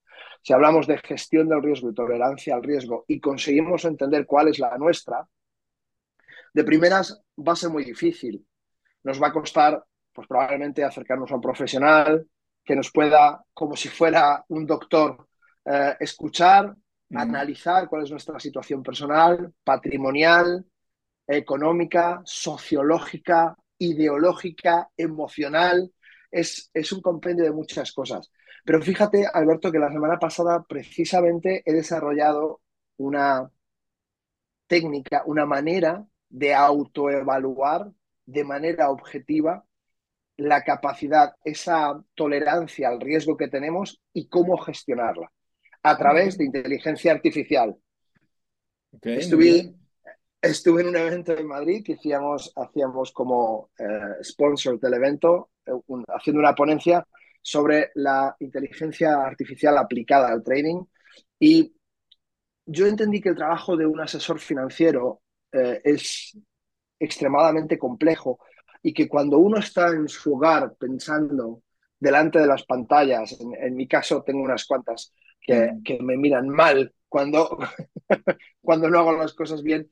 Si 0.48 0.54
hablamos 0.54 0.88
de 0.88 0.98
gestión 1.00 1.50
del 1.50 1.62
riesgo 1.62 1.90
y 1.90 1.94
tolerancia 1.94 2.56
al 2.56 2.64
riesgo 2.64 3.04
y 3.06 3.20
conseguimos 3.20 3.84
entender 3.84 4.26
cuál 4.26 4.48
es 4.48 4.60
la 4.60 4.78
nuestra, 4.78 5.28
de 6.54 6.64
primeras 6.64 7.22
va 7.38 7.52
a 7.52 7.58
ser 7.58 7.70
muy 7.70 7.84
difícil. 7.84 8.48
Nos 9.04 9.22
va 9.22 9.28
a 9.28 9.34
costar, 9.34 9.84
pues 10.14 10.26
probablemente 10.26 10.86
acercarnos 10.86 11.30
a 11.30 11.36
un 11.36 11.42
profesional 11.42 12.26
que 12.64 12.78
nos 12.78 12.90
pueda, 12.94 13.44
como 13.54 13.76
si 13.76 13.90
fuera 13.90 14.46
un 14.48 14.66
doctor, 14.66 15.28
eh, 15.66 15.98
escuchar, 16.00 16.74
analizar 17.14 17.90
cuál 17.90 18.04
es 18.04 18.12
nuestra 18.12 18.40
situación 18.40 18.82
personal, 18.82 19.54
patrimonial, 19.66 20.66
económica, 21.28 22.22
sociológica, 22.24 23.54
ideológica, 23.80 24.90
emocional. 24.96 25.92
Es, 26.32 26.72
es 26.74 26.94
un 26.94 27.02
compendio 27.02 27.44
de 27.44 27.52
muchas 27.52 27.92
cosas. 27.92 28.32
Pero 28.68 28.82
fíjate, 28.82 29.26
Alberto, 29.34 29.72
que 29.72 29.80
la 29.80 29.90
semana 29.90 30.20
pasada 30.20 30.66
precisamente 30.68 31.64
he 31.66 31.72
desarrollado 31.72 32.60
una 32.98 33.50
técnica, 34.68 35.24
una 35.26 35.46
manera 35.46 36.06
de 36.28 36.54
autoevaluar 36.54 37.90
de 38.26 38.44
manera 38.44 38.90
objetiva 38.90 39.64
la 40.36 40.66
capacidad, 40.66 41.34
esa 41.46 42.04
tolerancia 42.14 42.90
al 42.90 43.00
riesgo 43.00 43.38
que 43.38 43.48
tenemos 43.48 44.02
y 44.12 44.28
cómo 44.28 44.58
gestionarla 44.58 45.32
a 45.84 45.98
través 45.98 46.38
de 46.38 46.44
inteligencia 46.44 47.14
artificial. 47.14 47.74
Estuve, 49.02 49.76
Estuve 50.42 50.82
en 50.82 50.90
un 50.90 50.98
evento 50.98 51.32
en 51.38 51.48
Madrid 51.48 51.86
que 51.86 51.94
hacíamos, 51.94 52.52
hacíamos 52.54 53.14
como 53.14 53.70
eh, 53.80 54.24
sponsor 54.24 54.78
del 54.78 54.96
evento, 54.96 55.52
eh, 55.66 55.72
haciendo 56.10 56.42
una 56.42 56.54
ponencia 56.54 57.08
sobre 57.42 57.92
la 57.96 58.36
inteligencia 58.40 59.16
artificial 59.24 59.78
aplicada 59.78 60.30
al 60.30 60.44
trading 60.44 60.84
y 61.40 61.74
yo 62.66 62.86
entendí 62.86 63.22
que 63.22 63.30
el 63.30 63.36
trabajo 63.36 63.78
de 63.78 63.86
un 63.86 64.00
asesor 64.02 64.40
financiero 64.40 65.22
eh, 65.52 65.82
es 65.84 66.38
extremadamente 67.00 67.78
complejo 67.78 68.40
y 68.84 68.94
que 68.94 69.08
cuando 69.08 69.38
uno 69.38 69.58
está 69.58 69.90
en 69.90 70.08
su 70.08 70.36
hogar 70.36 70.76
pensando 70.78 71.64
delante 72.00 72.40
de 72.40 72.48
las 72.48 72.64
pantallas, 72.64 73.38
en, 73.40 73.76
mi 73.76 73.88
caso 73.88 74.24
tengo 74.24 74.42
unas 74.42 74.66
cuantas 74.66 75.14
que, 75.42 75.72
que 75.84 76.00
me 76.02 76.18
miran 76.18 76.50
mal 76.50 76.94
cuando, 77.08 77.58
cuando 78.62 78.90
no 78.90 79.00
hago 79.00 79.14
las 79.14 79.34
cosas 79.34 79.64
bien, 79.64 79.90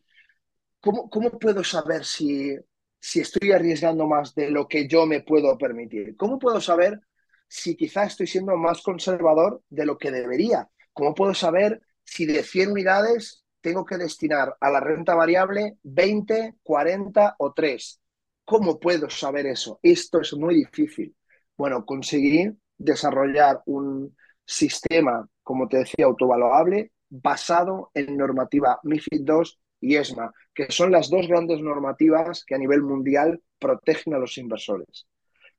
¿cómo, 0.79 1.39
puedo 1.39 1.63
saber 1.63 2.05
si, 2.05 2.55
si 2.99 3.21
estoy 3.21 3.51
arriesgando 3.51 4.07
más 4.07 4.35
de 4.35 4.51
lo 4.51 4.67
que 4.67 4.87
yo 4.87 5.05
me 5.05 5.21
puedo 5.21 5.57
permitir? 5.57 6.15
¿Cómo 6.15 6.37
puedo 6.39 6.61
saber 6.61 6.99
si 7.47 7.75
quizá 7.75 8.05
estoy 8.05 8.27
siendo 8.27 8.55
más 8.57 8.81
conservador 8.81 9.61
de 9.69 9.85
lo 9.85 9.97
que 9.97 10.11
debería? 10.11 10.69
¿Cómo 10.93 11.13
puedo 11.13 11.33
saber 11.33 11.81
si 12.03 12.25
de 12.25 12.43
100 12.43 12.71
unidades 12.71 13.43
tengo 13.61 13.85
que 13.85 13.97
destinar 13.97 14.55
a 14.59 14.69
la 14.69 14.79
renta 14.79 15.15
variable 15.15 15.77
20, 15.83 16.55
40 16.63 17.35
o 17.39 17.53
3? 17.53 18.01
¿Cómo 18.45 18.79
puedo 18.79 19.09
saber 19.09 19.47
eso? 19.47 19.79
Esto 19.81 20.21
es 20.21 20.33
muy 20.33 20.55
difícil. 20.55 21.15
Bueno, 21.57 21.85
conseguir 21.85 22.55
desarrollar 22.77 23.61
un 23.65 24.15
sistema, 24.45 25.27
como 25.41 25.67
te 25.67 25.77
decía, 25.77 26.05
autovaluable 26.05 26.91
basado 27.09 27.91
en 27.93 28.17
normativa 28.17 28.79
MIFID 28.83 29.27
II 29.27 29.49
y 29.81 29.95
ESMA, 29.95 30.31
que 30.53 30.71
son 30.71 30.91
las 30.91 31.09
dos 31.09 31.27
grandes 31.27 31.61
normativas 31.61 32.43
que 32.45 32.55
a 32.55 32.57
nivel 32.57 32.81
mundial 32.81 33.41
protegen 33.59 34.13
a 34.13 34.19
los 34.19 34.37
inversores 34.37 35.07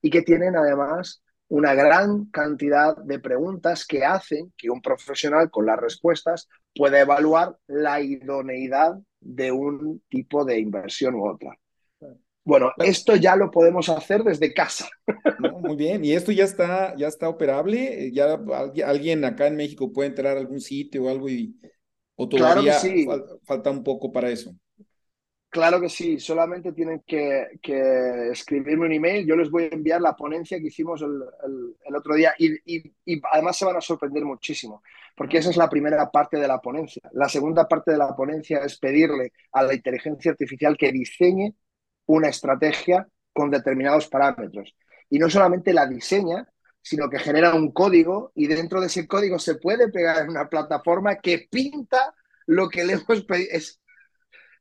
y 0.01 0.11
que 0.11 0.23
tienen 0.23 0.57
además 0.57 1.23
una 1.49 1.75
gran 1.75 2.27
cantidad 2.27 2.97
de 2.97 3.19
preguntas 3.19 3.87
que 3.87 4.05
hacen 4.05 4.53
que 4.57 4.71
un 4.71 4.83
profesional 4.83 5.51
con 5.51 5.67
las 5.67 5.79
respuestas 5.79 6.49
pueda 6.75 7.01
evaluar 7.01 7.57
la 7.67 8.01
idoneidad 8.01 8.97
de 9.21 9.53
un 9.53 10.03
tipo 10.09 10.45
de 10.45 10.59
inversión 10.59 11.15
u 11.15 11.29
otra. 11.29 11.57
Bueno, 12.45 12.71
esto 12.79 13.17
ya 13.17 13.35
lo 13.35 13.51
podemos 13.51 13.89
hacer 13.89 14.23
desde 14.23 14.55
casa. 14.55 14.89
muy 15.61 15.77
bien, 15.77 16.05
y 16.05 16.13
esto 16.13 16.31
ya 16.31 16.45
está, 16.45 16.95
ya 16.97 17.09
está 17.09 17.29
operable. 17.29 18.13
Ya 18.13 18.39
alguien 18.87 19.25
acá 19.25 19.49
en 19.49 19.57
México 19.57 19.93
puede 19.93 20.11
entrar 20.11 20.37
a 20.37 20.41
algún 20.41 20.61
sitio 20.61 21.05
o 21.05 21.09
algo 21.09 21.29
y 21.29 21.57
¿O 22.17 22.29
todavía 22.29 22.75
falta 23.45 23.71
un 23.71 23.85
poco 23.85 24.11
para 24.11 24.31
eso? 24.31 24.55
Claro 25.57 25.81
que 25.81 25.89
sí, 25.89 26.21
solamente 26.21 26.73
tienen 26.73 27.03
que, 27.07 27.49
escribirme 28.31 28.85
un 28.85 28.93
email, 28.93 29.27
yo 29.27 29.37
les 29.37 29.51
voy 29.51 29.63
a 29.63 29.75
enviar 29.75 30.03
la 30.03 30.15
ponencia 30.15 30.59
que 30.59 30.67
hicimos 30.67 31.01
el, 31.01 31.95
otro 31.97 32.15
día 32.15 32.35
y, 32.39 32.93
además 33.33 33.57
se 33.57 33.65
van 33.65 33.77
a 33.77 33.81
sorprender 33.81 34.23
muchísimo, 34.27 34.83
porque 35.17 35.39
esa 35.39 35.49
es 35.49 35.57
la 35.57 35.71
primera 35.71 36.11
parte 36.11 36.37
de 36.37 36.47
la 36.47 36.61
ponencia. 36.61 37.01
La 37.15 37.27
segunda 37.31 37.67
parte 37.67 37.93
de 37.93 37.97
la 37.97 38.15
ponencia 38.15 38.59
es 38.67 38.79
pedirle 38.79 39.33
a 39.53 39.63
la 39.63 39.73
inteligencia 39.73 40.33
artificial 40.33 40.77
que 40.77 40.93
diseñe 40.93 41.55
una 42.05 42.29
estrategia 42.29 43.09
con 43.33 43.51
determinados 43.51 44.09
parámetros. 44.09 44.77
Y 45.09 45.19
no 45.19 45.31
solamente 45.31 45.73
la 45.73 45.87
diseña, 45.87 46.47
sino 46.83 47.09
que 47.09 47.19
genera 47.19 47.55
un 47.55 47.73
código 47.73 48.31
y 48.35 48.47
dentro 48.47 48.83
de 48.83 48.89
ese 48.89 49.09
código 49.09 49.39
se 49.39 49.55
puede 49.55 49.89
pegar 49.89 50.23
en 50.23 50.29
una 50.29 50.51
plataforma 50.51 51.17
que 51.17 51.49
pinta 51.51 52.15
lo 52.45 52.69
que 52.69 52.85
le 52.85 52.93
hemos 52.93 53.25
pedido. 53.25 53.49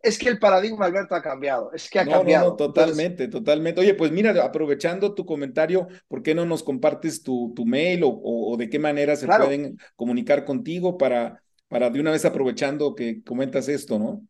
Es 0.02 0.18
que 0.18 0.30
el 0.30 0.40
paradigma, 0.40 0.86
Alberto, 0.86 1.16
ha 1.16 1.22
cambiado. 1.22 1.72
Es 1.74 1.90
que 1.90 2.00
ha 2.00 2.06
cambiado. 2.06 2.50
No, 2.50 2.56
totalmente, 2.56 3.28
totalmente. 3.28 3.82
Oye, 3.82 3.94
pues 3.94 4.12
mira, 4.12 4.44
aprovechando 4.44 5.14
tu 5.14 5.26
comentario, 5.26 5.88
¿por 6.08 6.22
qué 6.22 6.36
no 6.36 6.46
nos 6.46 6.64
compartes 6.64 7.24
tu, 7.24 7.54
tu 7.56 7.66
mail 7.66 8.02
o, 8.04 8.56
de 8.58 8.70
qué 8.70 8.80
manera 8.80 9.16
se 9.16 9.28
pueden 9.28 9.78
comunicar 9.96 10.46
contigo 10.46 10.98
para, 10.98 11.42
para 11.68 11.90
de 11.90 12.00
una 12.00 12.12
vez 12.12 12.26
aprovechando 12.26 12.96
que 12.96 13.24
comentas 13.24 13.68
esto, 13.68 13.98
¿no? 14.00 14.22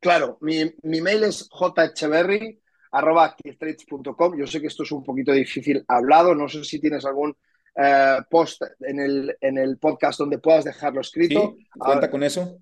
Claro, 0.00 0.38
mi, 0.40 0.74
mi 0.82 1.00
mail 1.00 1.24
es 1.24 1.48
jhberry 1.94 2.60
arroba. 2.90 3.36
Yo 3.44 4.46
sé 4.46 4.60
que 4.60 4.66
esto 4.66 4.82
es 4.82 4.92
un 4.92 5.04
poquito 5.04 5.32
difícil 5.32 5.84
hablado, 5.86 6.34
no 6.34 6.48
sé 6.48 6.64
si 6.64 6.80
tienes 6.80 7.04
algún 7.04 7.36
eh, 7.76 8.18
post 8.28 8.62
en 8.80 8.98
el, 9.00 9.36
en 9.40 9.58
el 9.58 9.78
podcast 9.78 10.18
donde 10.18 10.38
puedas 10.38 10.64
dejarlo 10.64 11.00
escrito. 11.00 11.56
cuenta 11.78 12.10
con 12.10 12.22
eso. 12.22 12.58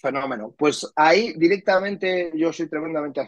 Fenómeno. 0.00 0.54
Pues 0.56 0.90
ahí 0.96 1.34
directamente 1.36 2.32
yo 2.34 2.52
soy 2.52 2.68
tremendamente 2.68 3.20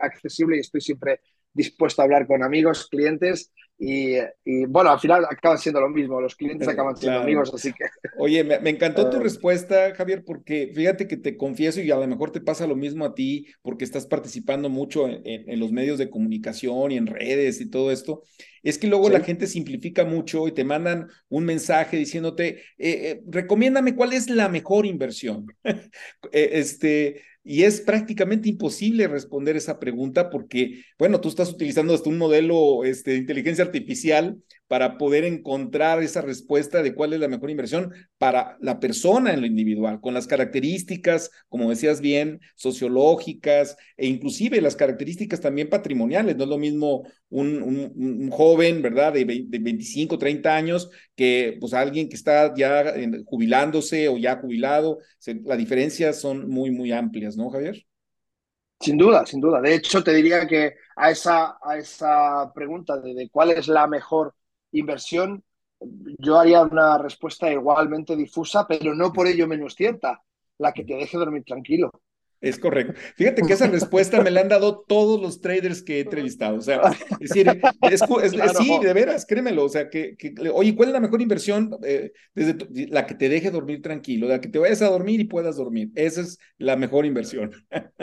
accesible 0.00 0.56
y 0.56 0.60
estoy 0.60 0.80
siempre 0.80 1.20
dispuesto 1.52 2.00
a 2.00 2.04
hablar 2.04 2.26
con 2.26 2.42
amigos, 2.42 2.88
clientes 2.88 3.52
y, 3.82 4.66
bueno, 4.66 4.90
al 4.90 5.00
final 5.00 5.24
acaban 5.24 5.56
siendo 5.56 5.80
lo 5.80 5.88
mismo, 5.88 6.20
los 6.20 6.36
clientes 6.36 6.68
eh, 6.68 6.72
acaban 6.72 6.94
siendo 6.98 7.20
amigos, 7.20 7.50
así 7.54 7.72
que... 7.72 7.86
Oye, 8.18 8.44
me, 8.44 8.68
encantó 8.68 9.08
tu 9.08 9.16
eh. 9.16 9.20
respuesta, 9.20 9.94
Javier, 9.94 10.22
porque 10.22 10.70
fíjate 10.74 11.08
que 11.08 11.16
te 11.16 11.38
confieso 11.38 11.80
y 11.80 11.90
a 11.90 11.96
lo 11.96 12.06
mejor 12.06 12.30
te 12.30 12.42
pasa 12.42 12.66
lo 12.66 12.76
mismo 12.76 13.06
a 13.06 13.14
ti, 13.14 13.46
porque 13.62 13.84
estás 13.84 14.04
participando 14.04 14.68
mucho 14.68 15.08
en, 15.08 15.58
los 15.58 15.72
medios 15.72 15.96
de 15.96 16.10
comunicación 16.10 16.92
y 16.92 16.98
en 16.98 17.06
redes 17.06 17.62
y 17.62 17.70
todo 17.70 17.90
esto, 17.90 18.22
es 18.62 18.76
que 18.76 18.86
luego 18.86 19.08
la 19.08 19.20
gente 19.20 19.46
simplifica 19.46 20.04
mucho 20.04 20.46
y 20.46 20.52
te 20.52 20.64
mandan 20.64 21.08
un 21.30 21.46
mensaje 21.46 21.96
diciéndote, 21.96 22.62
eh, 22.76 23.22
recomiéndame 23.28 23.94
cuál 23.94 24.12
es 24.12 24.28
la 24.28 24.50
mejor 24.50 24.84
inversión. 24.84 25.46
este, 26.32 27.22
y 27.42 27.62
es 27.62 27.80
prácticamente 27.80 28.48
imposible 28.48 29.08
responder 29.08 29.56
esa 29.56 29.78
pregunta 29.78 30.30
porque, 30.30 30.82
bueno, 30.98 31.20
tú 31.20 31.28
estás 31.28 31.50
utilizando 31.50 31.94
hasta 31.94 32.10
un 32.10 32.18
modelo 32.18 32.84
este, 32.84 33.12
de 33.12 33.16
inteligencia 33.16 33.64
artificial 33.64 34.36
para 34.70 34.98
poder 34.98 35.24
encontrar 35.24 36.00
esa 36.00 36.20
respuesta 36.20 36.80
de 36.80 36.94
cuál 36.94 37.12
es 37.12 37.18
la 37.18 37.26
mejor 37.26 37.50
inversión 37.50 37.92
para 38.18 38.56
la 38.60 38.78
persona 38.78 39.34
en 39.34 39.40
lo 39.40 39.48
individual, 39.48 40.00
con 40.00 40.14
las 40.14 40.28
características, 40.28 41.32
como 41.48 41.70
decías 41.70 42.00
bien, 42.00 42.40
sociológicas 42.54 43.76
e 43.96 44.06
inclusive 44.06 44.60
las 44.60 44.76
características 44.76 45.40
también 45.40 45.68
patrimoniales. 45.68 46.36
No 46.36 46.44
es 46.44 46.50
lo 46.50 46.58
mismo 46.58 47.02
un, 47.30 48.30
joven, 48.30 48.80
¿verdad?, 48.80 49.12
de, 49.12 49.24
de, 49.24 49.58
25, 49.58 50.18
30 50.18 50.54
años 50.54 50.88
que 51.16 51.56
pues 51.58 51.74
alguien 51.74 52.08
que 52.08 52.14
está 52.14 52.54
ya 52.54 52.94
jubilándose 53.24 54.06
o 54.08 54.18
ya 54.18 54.36
jubilado. 54.36 54.98
la 55.46 55.56
diferencia 55.56 56.12
son 56.12 56.48
muy, 56.48 56.70
muy 56.70 56.92
amplias, 56.92 57.29
¿no, 57.36 57.50
Javier? 57.50 57.86
Sin 58.80 58.96
duda, 58.96 59.26
sin 59.26 59.40
duda. 59.40 59.60
De 59.60 59.74
hecho, 59.74 60.02
te 60.02 60.12
diría 60.14 60.46
que 60.46 60.76
a 60.96 61.10
esa, 61.10 61.58
a 61.62 61.76
esa 61.76 62.50
pregunta 62.54 62.96
de 62.98 63.28
cuál 63.30 63.50
es 63.50 63.68
la 63.68 63.86
mejor 63.86 64.34
inversión, 64.72 65.44
yo 66.18 66.38
haría 66.38 66.62
una 66.62 66.98
respuesta 66.98 67.50
igualmente 67.50 68.16
difusa, 68.16 68.66
pero 68.66 68.94
no 68.94 69.12
por 69.12 69.26
ello 69.26 69.46
menos 69.46 69.74
cierta, 69.74 70.22
la 70.58 70.72
que 70.72 70.84
te 70.84 70.94
deje 70.94 71.18
dormir 71.18 71.44
tranquilo. 71.44 71.90
Es 72.40 72.58
correcto. 72.58 72.94
Fíjate 73.16 73.42
que 73.42 73.52
esa 73.52 73.66
respuesta 73.66 74.22
me 74.22 74.30
la 74.30 74.40
han 74.40 74.48
dado 74.48 74.80
todos 74.80 75.20
los 75.20 75.42
traders 75.42 75.82
que 75.82 75.98
he 75.98 76.00
entrevistado. 76.00 76.56
O 76.56 76.62
sea, 76.62 76.80
es 77.20 77.28
decir, 77.28 77.46
sí, 78.58 78.78
de 78.82 78.92
veras, 78.94 79.26
créemelo. 79.26 79.64
O 79.64 79.68
sea, 79.68 79.90
que, 79.90 80.16
oye, 80.52 80.74
¿cuál 80.74 80.88
es 80.88 80.92
la 80.94 81.00
mejor 81.00 81.20
inversión? 81.20 81.76
Eh, 81.84 82.12
desde 82.34 82.56
la 82.88 83.06
que 83.06 83.14
te 83.14 83.28
deje 83.28 83.50
dormir 83.50 83.82
tranquilo, 83.82 84.26
la 84.26 84.40
que 84.40 84.48
te 84.48 84.58
vayas 84.58 84.80
a 84.80 84.88
dormir 84.88 85.20
y 85.20 85.24
puedas 85.24 85.56
dormir. 85.56 85.90
Esa 85.94 86.22
es 86.22 86.38
la 86.56 86.76
mejor 86.76 87.04
inversión. 87.04 87.52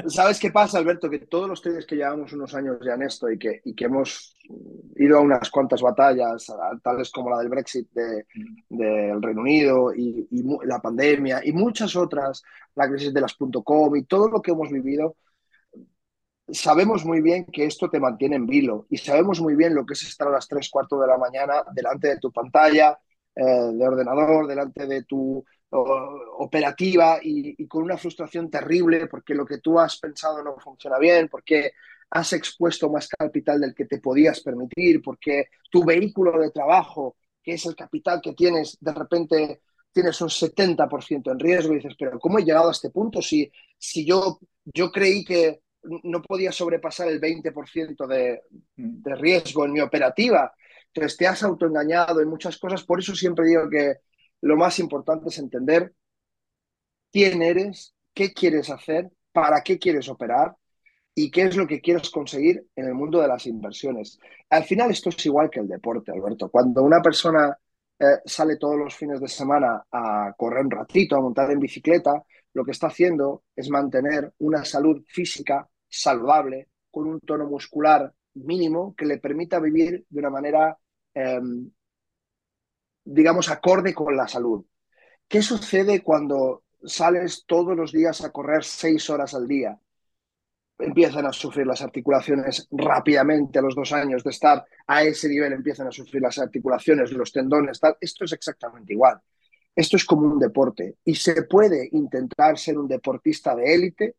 ¿Sabes 0.08 0.40
qué 0.40 0.52
pasa, 0.52 0.78
Alberto? 0.78 1.10
Que 1.10 1.20
todos 1.20 1.50
los 1.50 1.62
traders 1.62 1.88
que 1.88 1.96
llevamos 1.96 2.32
unos 2.34 2.54
años 2.54 2.78
ya 2.86 2.94
en 2.94 3.02
esto 3.02 3.32
y 3.32 3.40
que, 3.40 3.62
y 3.66 3.74
que 3.74 3.86
hemos 3.86 4.37
ido 4.96 5.18
a 5.18 5.22
unas 5.22 5.50
cuantas 5.50 5.82
batallas, 5.82 6.52
tales 6.82 7.12
como 7.12 7.30
la 7.30 7.40
del 7.40 7.50
Brexit 7.50 7.90
del 7.92 9.22
Reino 9.22 9.42
Unido 9.42 9.94
y, 9.94 10.28
y 10.32 10.44
la 10.66 10.80
pandemia 10.80 11.42
y 11.44 11.52
muchas 11.52 11.96
otras, 11.96 12.44
la 12.76 12.90
crisis 12.90 13.14
de 13.14 13.22
las 13.22 13.36
.com 13.36 13.96
y 13.96 14.04
todo 14.04 14.30
lo 14.30 14.42
que 14.42 14.52
hemos 14.52 14.72
vivido, 14.72 15.16
sabemos 16.50 17.06
muy 17.06 17.22
bien 17.22 17.46
que 17.46 17.66
esto 17.66 17.90
te 17.90 18.00
mantiene 18.00 18.38
en 18.38 18.46
vilo 18.46 18.86
y 18.90 18.98
sabemos 18.98 19.42
muy 19.42 19.56
bien 19.56 19.76
lo 19.76 19.86
que 19.86 19.94
es 19.94 20.04
estar 20.04 20.28
a 20.28 20.32
las 20.32 20.48
3, 20.48 20.70
cuartos 20.70 21.02
de 21.02 21.08
la 21.08 21.18
mañana 21.18 21.64
delante 21.74 22.08
de 22.08 22.20
tu 22.20 22.32
pantalla 22.32 22.98
eh, 23.36 23.44
de 23.44 23.88
ordenador, 23.88 24.48
delante 24.48 24.88
de 24.88 25.04
tu 25.04 25.44
operativa 25.70 27.20
y, 27.22 27.62
y, 27.62 27.68
con 27.68 27.84
una 27.84 27.98
frustración 27.98 28.50
terrible 28.50 29.08
porque 29.08 29.36
lo 29.36 29.46
que 29.46 29.58
tú 29.58 29.78
has 29.78 30.00
pensado 30.00 30.42
no 30.42 30.58
funciona 30.58 30.98
bien, 30.98 31.28
porque 31.28 31.74
has 32.10 32.34
expuesto 32.34 32.90
más 32.90 33.08
capital 33.08 33.60
del 33.62 33.76
que 33.76 33.86
te 33.86 34.00
podías 34.00 34.42
permitir, 34.42 35.02
porque 35.02 35.46
tu 35.70 35.84
vehículo 35.84 36.40
de 36.40 36.52
trabajo, 36.52 37.18
que 37.44 37.54
es 37.54 37.66
el 37.66 37.76
capital 37.76 38.22
que 38.22 38.34
tienes, 38.34 38.78
de 38.80 38.94
repente 38.94 39.62
tienes 39.92 40.20
un 40.22 40.30
70% 40.30 41.32
en 41.32 41.40
riesgo 41.40 41.74
y 41.74 41.78
dices, 41.78 41.96
pero 41.98 42.20
¿cómo 42.20 42.40
he 42.40 42.44
llegado 42.44 42.70
a 42.70 42.72
este 42.72 42.92
punto 42.92 43.22
si, 43.22 43.52
si 43.78 44.06
yo, 44.06 44.40
yo 44.66 44.92
creí 44.92 45.26
que 45.26 45.62
no 46.04 46.22
podía 46.22 46.52
sobrepasar 46.52 47.08
el 47.08 47.20
20% 47.20 48.06
de, 48.08 48.42
de 48.76 49.16
riesgo 49.16 49.66
en 49.66 49.74
mi 49.74 49.82
operativa? 49.82 50.54
Entonces 50.88 51.18
te 51.18 51.28
has 51.28 51.44
autoengañado 51.44 52.22
en 52.22 52.30
muchas 52.30 52.58
cosas, 52.58 52.84
por 52.84 53.00
eso 53.00 53.16
siempre 53.16 53.48
digo 53.48 53.70
que 53.70 53.96
lo 54.42 54.56
más 54.56 54.80
importante 54.80 55.30
es 55.30 55.38
entender 55.40 55.94
quién 57.12 57.42
eres, 57.42 57.94
qué 58.14 58.34
quieres 58.34 58.70
hacer, 58.70 59.10
para 59.32 59.62
qué 59.62 59.78
quieres 59.80 60.10
operar 60.10 60.56
y 61.20 61.32
qué 61.32 61.46
es 61.46 61.58
lo 61.58 61.66
que 61.66 61.82
quieres 61.82 62.12
conseguir 62.12 62.68
en 62.76 62.86
el 62.86 62.94
mundo 62.94 63.20
de 63.20 63.28
las 63.28 63.48
inversiones. 63.48 64.20
Al 64.52 64.64
final 64.66 64.92
esto 64.92 65.10
es 65.10 65.26
igual 65.26 65.50
que 65.50 65.60
el 65.60 65.68
deporte, 65.68 66.12
Alberto. 66.12 66.48
Cuando 66.48 66.84
una 66.84 67.02
persona 67.02 67.58
eh, 67.98 68.22
sale 68.24 68.58
todos 68.58 68.78
los 68.78 68.96
fines 68.96 69.20
de 69.20 69.28
semana 69.28 69.84
a 69.92 70.36
correr 70.38 70.64
un 70.64 70.70
ratito, 70.70 71.16
a 71.16 71.22
montar 71.22 71.50
en 71.50 71.60
bicicleta, 71.60 72.24
lo 72.54 72.64
que 72.64 72.70
está 72.70 72.86
haciendo 72.86 73.46
es 73.56 73.68
mantener 73.72 74.32
una 74.38 74.64
salud 74.64 75.04
física 75.08 75.68
saludable, 75.90 76.68
con 76.92 77.08
un 77.08 77.20
tono 77.22 77.48
muscular 77.48 78.14
mínimo 78.36 78.94
que 78.96 79.08
le 79.08 79.18
permita 79.18 79.60
vivir 79.60 80.06
de 80.08 80.20
una 80.20 80.30
manera, 80.30 80.78
em, 81.16 81.72
digamos, 83.04 83.50
acorde 83.50 83.92
con 83.92 84.16
la 84.16 84.28
salud. 84.28 84.64
¿Qué 85.28 85.42
sucede 85.42 86.04
cuando 86.04 86.64
sales 86.84 87.44
todos 87.48 87.76
los 87.76 87.92
días 87.92 88.24
a 88.24 88.32
correr 88.32 88.64
seis 88.64 89.10
horas 89.10 89.34
al 89.34 89.48
día? 89.48 89.80
Empiezan 90.80 91.26
a 91.26 91.34
sufrir 91.34 91.66
las 91.66 91.82
articulaciones 91.82 92.68
rápidamente 92.72 93.60
a 93.60 93.62
los 93.62 93.76
dos 93.76 93.92
años 93.94 94.24
de 94.24 94.30
estar 94.30 94.64
a 94.86 95.04
ese 95.04 95.28
nivel, 95.28 95.54
empiezan 95.54 95.88
a 95.88 95.92
sufrir 95.92 96.22
las 96.22 96.38
articulaciones, 96.38 97.12
los 97.12 97.32
tendones, 97.32 97.80
tal. 97.80 97.98
Esto 98.00 98.26
es 98.26 98.34
exactamente 98.34 98.94
igual. 98.94 99.20
Esto 99.76 99.96
es 99.96 100.06
como 100.06 100.28
un 100.28 100.40
deporte 100.40 100.98
y 101.04 101.16
se 101.16 101.44
puede 101.44 101.90
intentar 101.92 102.58
ser 102.58 102.78
un 102.78 102.88
deportista 102.88 103.56
de 103.56 103.74
élite 103.74 104.16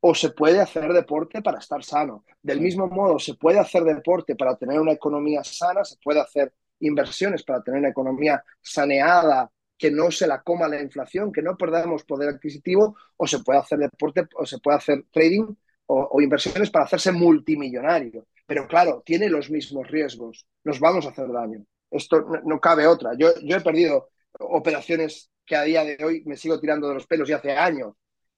o 0.00 0.14
se 0.14 0.30
puede 0.30 0.60
hacer 0.60 0.92
deporte 0.92 1.42
para 1.42 1.58
estar 1.58 1.82
sano. 1.82 2.24
Del 2.42 2.60
mismo 2.60 2.86
modo, 2.88 3.18
se 3.18 3.34
puede 3.34 3.58
hacer 3.58 3.84
deporte 3.84 4.36
para 4.36 4.56
tener 4.56 4.80
una 4.80 4.92
economía 4.92 5.42
sana, 5.44 5.84
se 5.84 5.96
puede 6.02 6.20
hacer 6.20 6.52
inversiones 6.80 7.42
para 7.42 7.62
tener 7.62 7.80
una 7.80 7.88
economía 7.88 8.42
saneada, 8.60 9.50
que 9.76 9.90
no 9.90 10.10
se 10.10 10.26
la 10.26 10.42
coma 10.42 10.68
la 10.68 10.80
inflación, 10.80 11.32
que 11.32 11.42
no 11.42 11.56
perdamos 11.56 12.04
poder 12.04 12.28
adquisitivo, 12.28 12.96
o 13.16 13.26
se 13.26 13.40
puede 13.40 13.58
hacer 13.58 13.78
deporte 13.78 14.26
o 14.36 14.46
se 14.46 14.58
puede 14.58 14.76
hacer 14.76 15.04
trading 15.10 15.54
o, 15.86 16.20
inversiones 16.20 16.70
para 16.70 16.84
hacerse 16.84 17.12
multimillonario. 17.12 18.26
Pero 18.46 18.66
claro, 18.66 19.02
tiene 19.04 19.28
los 19.28 19.50
mismos 19.50 19.88
riesgos. 19.88 20.46
Nos 20.64 20.80
vamos 20.80 21.06
a 21.06 21.10
hacer 21.10 21.30
daño. 21.30 21.64
Esto 21.90 22.24
no, 22.44 22.60
cabe 22.60 22.86
otra. 22.86 23.12
Yo, 23.16 23.28
yo 23.42 23.56
he 23.56 23.60
perdido 23.60 24.10
operaciones 24.38 25.30
que 25.46 25.56
a 25.56 25.62
día 25.62 25.84
de 25.84 26.02
hoy 26.04 26.22
me 26.24 26.36
sigo 26.36 26.58
tirando 26.58 26.88
de 26.88 26.94
los 26.94 27.06
pelos 27.06 27.28
y 27.28 27.32
hace 27.32 27.52
años. 27.52 27.94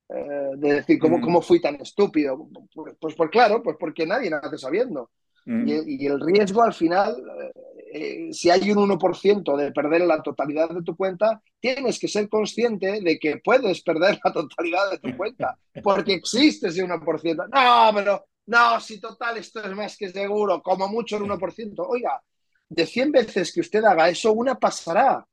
Eh, 0.08 0.52
de 0.56 0.74
decir, 0.74 0.98
¿cómo, 1.00 1.18
mm. 1.18 1.20
¿cómo 1.20 1.42
fui 1.42 1.60
tan 1.60 1.76
estúpido? 1.76 2.48
Pues, 2.72 2.94
pues, 3.00 3.14
pues, 3.16 3.30
claro, 3.30 3.62
pues 3.62 3.76
porque 3.78 4.06
nadie 4.06 4.30
nace 4.30 4.56
sabiendo. 4.58 5.10
Mm. 5.46 5.68
Y, 5.68 6.04
y, 6.04 6.06
el 6.06 6.20
riesgo 6.20 6.62
al 6.62 6.74
final 6.74 7.16
eh, 7.42 7.52
eh, 7.98 8.28
si 8.30 8.50
hay 8.50 8.70
un 8.70 8.90
1% 8.90 9.56
de 9.56 9.72
perder 9.72 10.02
la 10.02 10.22
totalidad 10.22 10.68
de 10.68 10.82
tu 10.82 10.94
cuenta, 10.94 11.40
tienes 11.58 11.98
que 11.98 12.08
ser 12.08 12.28
consciente 12.28 13.00
de 13.00 13.18
que 13.18 13.38
puedes 13.38 13.80
perder 13.80 14.18
la 14.22 14.32
totalidad 14.32 14.90
de 14.90 14.98
tu 14.98 15.16
cuenta, 15.16 15.58
porque 15.82 16.12
existe 16.12 16.68
ese 16.68 16.84
1%. 16.84 17.48
No, 17.48 17.94
pero 17.94 18.26
no, 18.46 18.80
si 18.80 19.00
total 19.00 19.38
esto 19.38 19.62
es 19.64 19.74
más 19.74 19.96
que 19.96 20.10
seguro, 20.10 20.62
como 20.62 20.88
mucho 20.88 21.16
el 21.16 21.22
1%. 21.22 21.86
Oiga, 21.88 22.22
de 22.68 22.84
100 22.84 23.12
veces 23.12 23.50
que 23.50 23.60
usted 23.60 23.82
haga 23.84 24.10
eso, 24.10 24.32
una 24.34 24.56
pasará. 24.56 25.26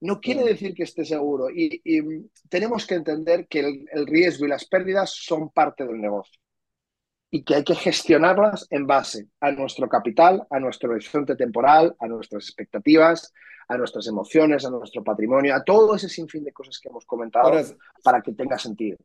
No 0.00 0.20
quiere 0.20 0.42
decir 0.42 0.74
que 0.74 0.82
esté 0.82 1.04
seguro. 1.04 1.48
Y, 1.50 1.80
tenemos 2.48 2.84
que 2.84 2.96
entender 2.96 3.46
que 3.46 3.60
el 3.60 4.06
riesgo 4.06 4.44
y 4.44 4.48
las 4.48 4.64
pérdidas 4.64 5.12
son 5.14 5.50
parte 5.50 5.84
del 5.84 6.00
negocio 6.00 6.40
y 7.30 7.42
que 7.44 7.56
hay 7.56 7.64
que 7.64 7.74
gestionarlas 7.74 8.66
en 8.70 8.86
base 8.86 9.26
a 9.40 9.52
nuestro 9.52 9.88
capital, 9.88 10.46
a 10.50 10.58
nuestro 10.58 10.90
horizonte 10.90 11.36
temporal, 11.36 11.94
a 11.98 12.06
nuestras 12.06 12.44
expectativas, 12.44 13.32
a 13.68 13.76
nuestras 13.76 14.06
emociones, 14.06 14.64
a 14.64 14.70
nuestro 14.70 15.04
patrimonio, 15.04 15.54
a 15.54 15.62
todo 15.62 15.94
ese 15.94 16.08
sinfín 16.08 16.44
de 16.44 16.52
cosas 16.52 16.78
que 16.78 16.88
hemos 16.88 17.04
comentado 17.04 17.52
para 18.02 18.22
que 18.22 18.32
tenga 18.32 18.58
sentido. 18.58 18.96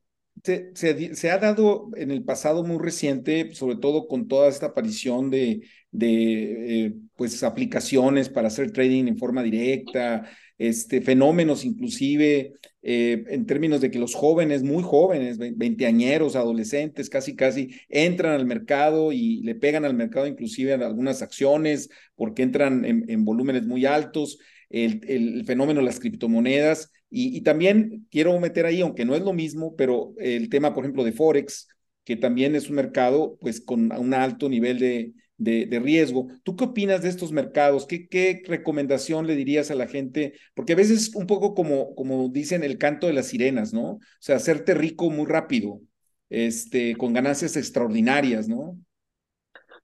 Se, 0.42 1.32
ha 1.32 1.38
dado 1.38 1.90
en 1.96 2.12
el 2.12 2.24
pasado 2.24 2.64
muy 2.64 2.78
reciente, 2.80 3.54
sobre 3.54 3.76
todo 3.76 4.08
con 4.08 4.28
toda 4.28 4.48
esta 4.48 4.68
aparición 4.68 5.30
de, 5.30 5.68
de 5.92 6.86
eh, 6.86 6.94
pues, 7.16 7.44
aplicaciones 7.44 8.30
para 8.30 8.48
hacer 8.48 8.72
trading 8.72 9.08
en 9.08 9.18
forma 9.18 9.44
directa, 9.44 10.28
este, 10.64 11.02
fenómenos 11.02 11.66
inclusive 11.66 12.54
eh, 12.82 13.26
en 13.28 13.46
términos 13.46 13.82
de 13.82 13.92
que 13.92 14.00
los 14.00 14.16
jóvenes, 14.16 14.64
muy 14.64 14.82
jóvenes, 14.82 15.38
veinteañeros, 15.38 16.38
adolescentes, 16.38 17.10
casi 17.10 17.36
casi, 17.36 17.76
entran 17.90 18.34
al 18.34 18.46
mercado 18.46 19.12
y 19.12 19.42
le 19.42 19.56
pegan 19.56 19.84
al 19.84 19.94
mercado 19.94 20.26
inclusive 20.26 20.74
algunas 20.74 21.22
acciones 21.22 21.90
porque 22.16 22.44
entran 22.44 22.86
en, 22.86 23.26
volúmenes 23.26 23.66
muy 23.66 23.86
altos, 23.86 24.40
el, 24.70 25.02
el, 25.06 25.44
fenómeno 25.46 25.82
de 25.82 25.86
las 25.86 26.00
criptomonedas. 26.00 26.92
Y, 27.10 27.42
también 27.42 28.08
quiero 28.10 28.40
meter 28.40 28.66
ahí, 28.66 28.82
aunque 28.82 29.06
no 29.06 29.16
es 29.16 29.22
lo 29.22 29.34
mismo, 29.34 29.76
pero 29.76 30.14
el 30.18 30.50
tema, 30.50 30.74
por 30.74 30.84
ejemplo, 30.86 31.04
de 31.04 31.12
Forex, 31.12 31.68
que 32.06 32.16
también 32.16 32.56
es 32.56 32.70
un 32.70 32.78
mercado 32.78 33.38
pues 33.40 33.62
con 33.62 33.92
un 33.92 34.14
alto 34.14 34.50
nivel 34.50 34.80
de, 34.80 35.14
de, 35.44 35.80
riesgo. 35.80 36.28
¿Tú 36.44 36.56
qué 36.56 36.66
opinas 36.66 37.02
de 37.02 37.10
estos 37.10 37.32
mercados? 37.32 37.86
¿Qué, 37.86 38.08
¿Qué, 38.08 38.42
recomendación 38.46 39.28
le 39.28 39.36
dirías 39.36 39.72
a 39.72 39.76
la 39.76 39.88
gente? 39.88 40.34
Porque 40.54 40.74
a 40.74 40.78
veces 40.78 41.14
un 41.16 41.28
poco 41.28 41.54
como, 41.54 41.96
como 41.96 42.30
dicen 42.30 42.64
el 42.64 42.78
canto 42.78 43.08
de 43.08 43.14
las 43.14 43.28
sirenas, 43.28 43.74
¿no? 43.74 43.84
O 43.84 44.00
sea, 44.20 44.38
hacerte 44.38 44.74
rico 44.74 45.10
muy 45.10 45.26
rápido, 45.26 45.82
este, 46.30 46.96
con 46.96 47.14
ganancias 47.14 47.58
extraordinarias, 47.58 48.48
¿no? 48.48 48.78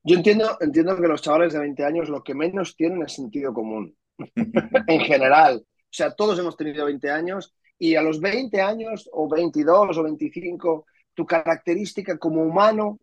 Yo 0.03 0.15
entiendo, 0.15 0.57
entiendo 0.61 0.95
que 0.95 1.07
los 1.07 1.21
chavales 1.21 1.53
de 1.53 1.59
20 1.59 1.83
años 1.83 2.09
lo 2.09 2.23
que 2.23 2.33
menos 2.33 2.75
tienen 2.75 3.03
es 3.03 3.13
sentido 3.13 3.53
común, 3.53 3.95
en 4.87 5.01
general. 5.01 5.63
O 5.65 5.91
sea, 5.91 6.13
todos 6.13 6.39
hemos 6.39 6.55
tenido 6.55 6.85
20 6.85 7.09
años 7.09 7.53
y 7.77 7.95
a 7.95 8.01
los 8.01 8.19
20 8.21 8.61
años 8.61 9.09
o 9.11 9.27
22 9.27 9.97
o 9.97 10.03
25, 10.03 10.85
tu 11.13 11.25
característica 11.25 12.17
como 12.17 12.43
humano 12.43 12.99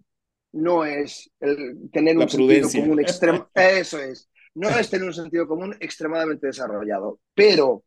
no 0.57 0.85
es 0.85 1.31
el 1.41 1.91
tener 1.93 2.17
un 2.17 2.29
sentido 2.29 2.69
común 2.71 3.01
extremo. 3.01 3.49
Eso 3.55 4.01
es. 4.01 4.29
No 4.55 4.69
es 4.71 4.89
tener 4.89 5.07
un 5.07 5.15
sentido 5.15 5.47
común 5.47 5.77
extremadamente 5.81 6.47
desarrollado. 6.47 7.21
Pero 7.35 7.85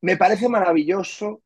me 0.00 0.16
parece 0.16 0.48
maravilloso 0.48 1.42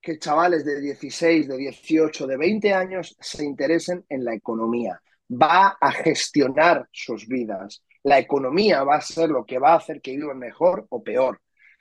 que 0.00 0.18
chavales 0.18 0.64
de 0.64 0.80
16, 0.80 1.48
de 1.48 1.56
18, 1.56 2.26
de 2.26 2.36
20 2.36 2.72
años 2.72 3.16
se 3.20 3.44
interesen 3.44 4.04
en 4.08 4.24
la 4.24 4.34
economía. 4.34 5.00
Va 5.30 5.76
a 5.80 5.92
gestionar 5.92 6.88
sus 6.92 7.26
vidas. 7.26 7.82
La 8.02 8.18
economía 8.18 8.82
va 8.84 8.96
a 8.96 9.00
ser 9.00 9.30
lo 9.30 9.44
que 9.44 9.58
va 9.58 9.72
a 9.72 9.76
hacer 9.76 10.00
que 10.00 10.16
vivan 10.16 10.38
mejor 10.38 10.86
o 10.90 11.02
peor. 11.02 11.40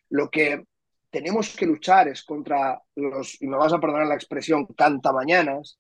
Lo 0.10 0.30
que 0.30 0.64
tenemos 1.10 1.56
que 1.56 1.66
luchar 1.66 2.08
es 2.08 2.24
contra 2.24 2.82
los, 2.96 3.42
y 3.42 3.48
me 3.48 3.58
vas 3.58 3.74
a 3.74 3.80
perdonar 3.80 4.08
la 4.08 4.16
expresión, 4.16 4.66
cantamañanas, 4.68 5.80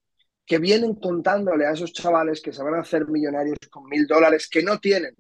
que 0.49 0.57
vienen 0.57 0.95
contándole 0.95 1.67
a 1.67 1.73
esos 1.73 1.93
chavales 1.93 2.41
que 2.41 2.51
se 2.51 2.63
van 2.63 2.73
a 2.73 2.79
hacer 2.79 3.07
millonarios 3.07 3.59
con 3.69 3.85
mil 3.85 4.07
dólares 4.07 4.49
que 4.49 4.63
no 4.63 4.79
tienen, 4.79 5.15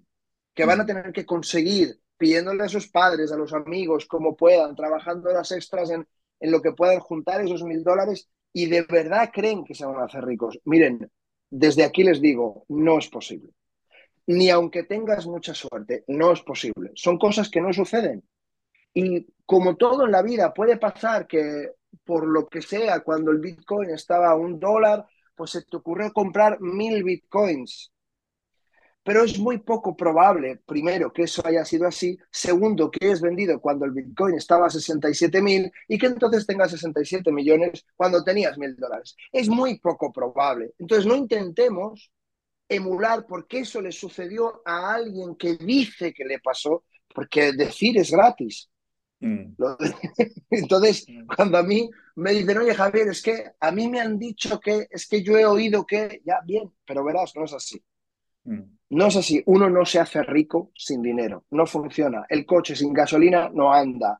que 0.55 0.65
van 0.65 0.81
a 0.81 0.85
tener 0.87 1.13
que 1.13 1.23
conseguir 1.23 1.99
pidiéndole 2.17 2.63
a 2.63 2.67
sus 2.67 2.89
padres, 2.89 3.31
a 3.31 3.37
los 3.37 3.53
amigos, 3.53 4.07
como 4.07 4.35
puedan, 4.35 4.75
trabajando 4.75 5.31
las 5.31 5.51
extras 5.51 5.91
en, 5.91 6.07
en 6.39 6.51
lo 6.51 6.63
que 6.63 6.71
puedan 6.71 6.99
juntar 6.99 7.41
esos 7.41 7.61
mil 7.61 7.83
dólares 7.83 8.27
y 8.51 8.65
de 8.65 8.81
verdad 8.81 9.29
creen 9.31 9.63
que 9.63 9.75
se 9.75 9.85
van 9.85 9.97
a 9.97 10.05
hacer 10.05 10.25
ricos. 10.25 10.59
Miren, 10.65 11.11
desde 11.51 11.83
aquí 11.83 12.03
les 12.03 12.19
digo, 12.19 12.65
no 12.67 12.97
es 12.97 13.07
posible. 13.07 13.51
Ni 14.25 14.49
aunque 14.49 14.81
tengas 14.81 15.27
mucha 15.27 15.53
suerte, 15.53 16.05
no 16.07 16.31
es 16.31 16.41
posible. 16.41 16.89
Son 16.95 17.19
cosas 17.19 17.51
que 17.51 17.61
no 17.61 17.71
suceden. 17.71 18.23
Y 18.95 19.27
como 19.45 19.77
todo 19.77 20.05
en 20.05 20.11
la 20.11 20.23
vida, 20.23 20.55
puede 20.55 20.77
pasar 20.77 21.27
que 21.27 21.73
por 22.03 22.27
lo 22.27 22.47
que 22.47 22.63
sea, 22.63 23.01
cuando 23.01 23.29
el 23.29 23.37
Bitcoin 23.37 23.91
estaba 23.91 24.31
a 24.31 24.35
un 24.35 24.59
dólar, 24.59 25.05
pues 25.39 25.51
se 25.51 25.61
te 25.61 25.77
ocurrió 25.77 26.11
comprar 26.11 26.59
mil 26.59 27.01
bitcoins. 27.01 27.93
Pero 29.03 29.23
es 29.23 29.39
muy 29.39 29.59
poco 29.59 29.95
probable, 29.95 30.57
primero, 30.65 31.13
que 31.13 31.23
eso 31.23 31.41
haya 31.45 31.63
sido 31.63 31.87
así, 31.87 32.17
segundo, 32.29 32.91
que 32.91 33.09
es 33.09 33.21
vendido 33.21 33.61
cuando 33.61 33.85
el 33.85 33.91
bitcoin 33.91 34.35
estaba 34.35 34.67
a 34.67 34.69
67 34.69 35.41
mil 35.41 35.71
y 35.87 35.97
que 35.97 36.07
entonces 36.07 36.45
tengas 36.45 36.71
67 36.71 37.31
millones 37.31 37.85
cuando 37.95 38.21
tenías 38.21 38.57
mil 38.57 38.75
dólares. 38.75 39.15
Es 39.31 39.47
muy 39.47 39.79
poco 39.79 40.11
probable. 40.11 40.73
Entonces 40.77 41.05
no 41.05 41.15
intentemos 41.15 42.11
emular 42.67 43.25
porque 43.25 43.59
eso 43.59 43.81
le 43.81 43.93
sucedió 43.93 44.61
a 44.65 44.93
alguien 44.93 45.37
que 45.37 45.55
dice 45.55 46.13
que 46.13 46.25
le 46.25 46.39
pasó, 46.39 46.83
porque 47.15 47.53
decir 47.53 47.97
es 47.97 48.11
gratis. 48.11 48.69
Mm. 49.19 49.55
Entonces, 50.49 51.05
mm. 51.07 51.27
cuando 51.35 51.57
a 51.57 51.63
mí 51.63 51.89
me 52.15 52.31
dicen, 52.31 52.57
oye 52.57 52.73
Javier, 52.73 53.09
es 53.09 53.21
que 53.21 53.51
a 53.59 53.71
mí 53.71 53.87
me 53.87 53.99
han 53.99 54.17
dicho 54.17 54.59
que, 54.59 54.87
es 54.89 55.07
que 55.07 55.21
yo 55.23 55.37
he 55.37 55.45
oído 55.45 55.85
que, 55.85 56.21
ya, 56.25 56.39
bien, 56.45 56.71
pero 56.85 57.03
verás, 57.03 57.35
no 57.35 57.45
es 57.45 57.53
así. 57.53 57.81
Mm. 58.45 58.61
No 58.91 59.05
es 59.05 59.15
así. 59.15 59.43
Uno 59.45 59.69
no 59.69 59.85
se 59.85 59.99
hace 59.99 60.23
rico 60.23 60.71
sin 60.75 61.01
dinero. 61.01 61.45
No 61.51 61.65
funciona. 61.67 62.25
El 62.27 62.45
coche 62.45 62.75
sin 62.75 62.93
gasolina 62.93 63.49
no 63.53 63.71
anda. 63.71 64.19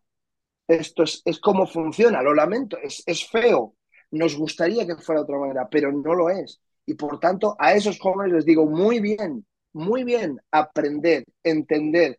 Esto 0.67 1.03
es, 1.03 1.21
es 1.25 1.39
como 1.39 1.65
funciona. 1.65 2.21
Lo 2.21 2.33
lamento. 2.35 2.77
Es, 2.77 3.01
es 3.05 3.27
feo. 3.27 3.75
Nos 4.11 4.37
gustaría 4.37 4.85
que 4.85 4.95
fuera 4.95 5.21
de 5.21 5.23
otra 5.23 5.39
manera, 5.39 5.67
pero 5.69 5.91
no 5.91 6.13
lo 6.13 6.29
es. 6.29 6.61
Y 6.85 6.93
por 6.93 7.19
tanto, 7.19 7.55
a 7.59 7.73
esos 7.73 7.99
jóvenes 7.99 8.33
les 8.33 8.45
digo, 8.45 8.65
muy 8.65 8.99
bien, 8.99 9.45
muy 9.73 10.03
bien, 10.03 10.39
aprender, 10.51 11.23
entender, 11.43 12.17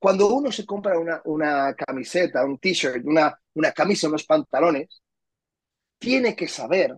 cuando 0.00 0.34
uno 0.34 0.50
se 0.50 0.64
compra 0.64 0.98
una, 0.98 1.74
camiseta, 1.74 2.42
un 2.44 2.58
t-shirt, 2.58 3.04
una, 3.04 3.38
una 3.54 3.70
camisa, 3.72 4.08
unos 4.08 4.24
pantalones, 4.24 5.02
tiene 5.98 6.34
que 6.34 6.48
saber 6.48 6.96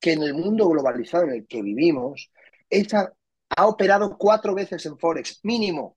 que 0.00 0.14
en 0.14 0.24
el 0.24 0.34
mundo 0.34 0.68
globalizado 0.68 1.24
en 1.24 1.30
el 1.30 1.46
que 1.46 1.62
vivimos, 1.62 2.32
esta 2.68 3.12
ha 3.48 3.66
operado 3.66 4.18
cuatro 4.18 4.56
veces 4.56 4.84
en 4.86 4.98
Forex, 4.98 5.38
mínimo. 5.44 5.96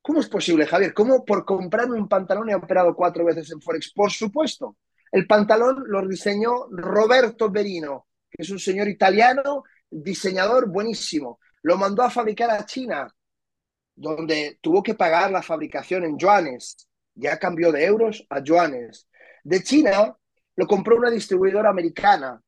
¿Cómo 0.00 0.20
es 0.20 0.28
posible, 0.28 0.66
Javier? 0.66 0.94
¿Cómo 0.94 1.24
por 1.24 1.44
comprarme 1.44 1.98
un 1.98 2.08
pantalón 2.08 2.50
he 2.50 2.54
operado 2.54 2.94
cuatro 2.94 3.24
veces 3.24 3.50
en 3.50 3.60
Forex? 3.60 3.92
Por 3.92 4.12
supuesto. 4.12 4.76
El 5.10 5.26
pantalón 5.26 5.82
lo 5.88 6.06
diseñó 6.06 6.68
Roberto 6.70 7.50
Berino, 7.50 8.06
que 8.30 8.42
es 8.44 8.50
un 8.50 8.60
señor 8.60 8.86
italiano, 8.86 9.64
diseñador 9.90 10.70
buenísimo. 10.70 11.40
Lo 11.62 11.76
mandó 11.76 12.04
a 12.04 12.10
fabricar 12.10 12.50
a 12.50 12.64
China 12.64 13.12
donde 13.94 14.58
tuvo 14.60 14.82
que 14.82 14.94
pagar 14.94 15.30
la 15.30 15.42
fabricación 15.42 16.04
en 16.04 16.18
yuanes. 16.18 16.88
Ya 17.14 17.38
cambió 17.38 17.70
de 17.72 17.84
euros 17.84 18.26
a 18.30 18.42
yuanes. 18.42 19.08
De 19.44 19.62
China 19.62 20.16
lo 20.56 20.66
compró 20.66 20.96
una 20.96 21.10
distribuidora 21.10 21.70
americana. 21.70 22.40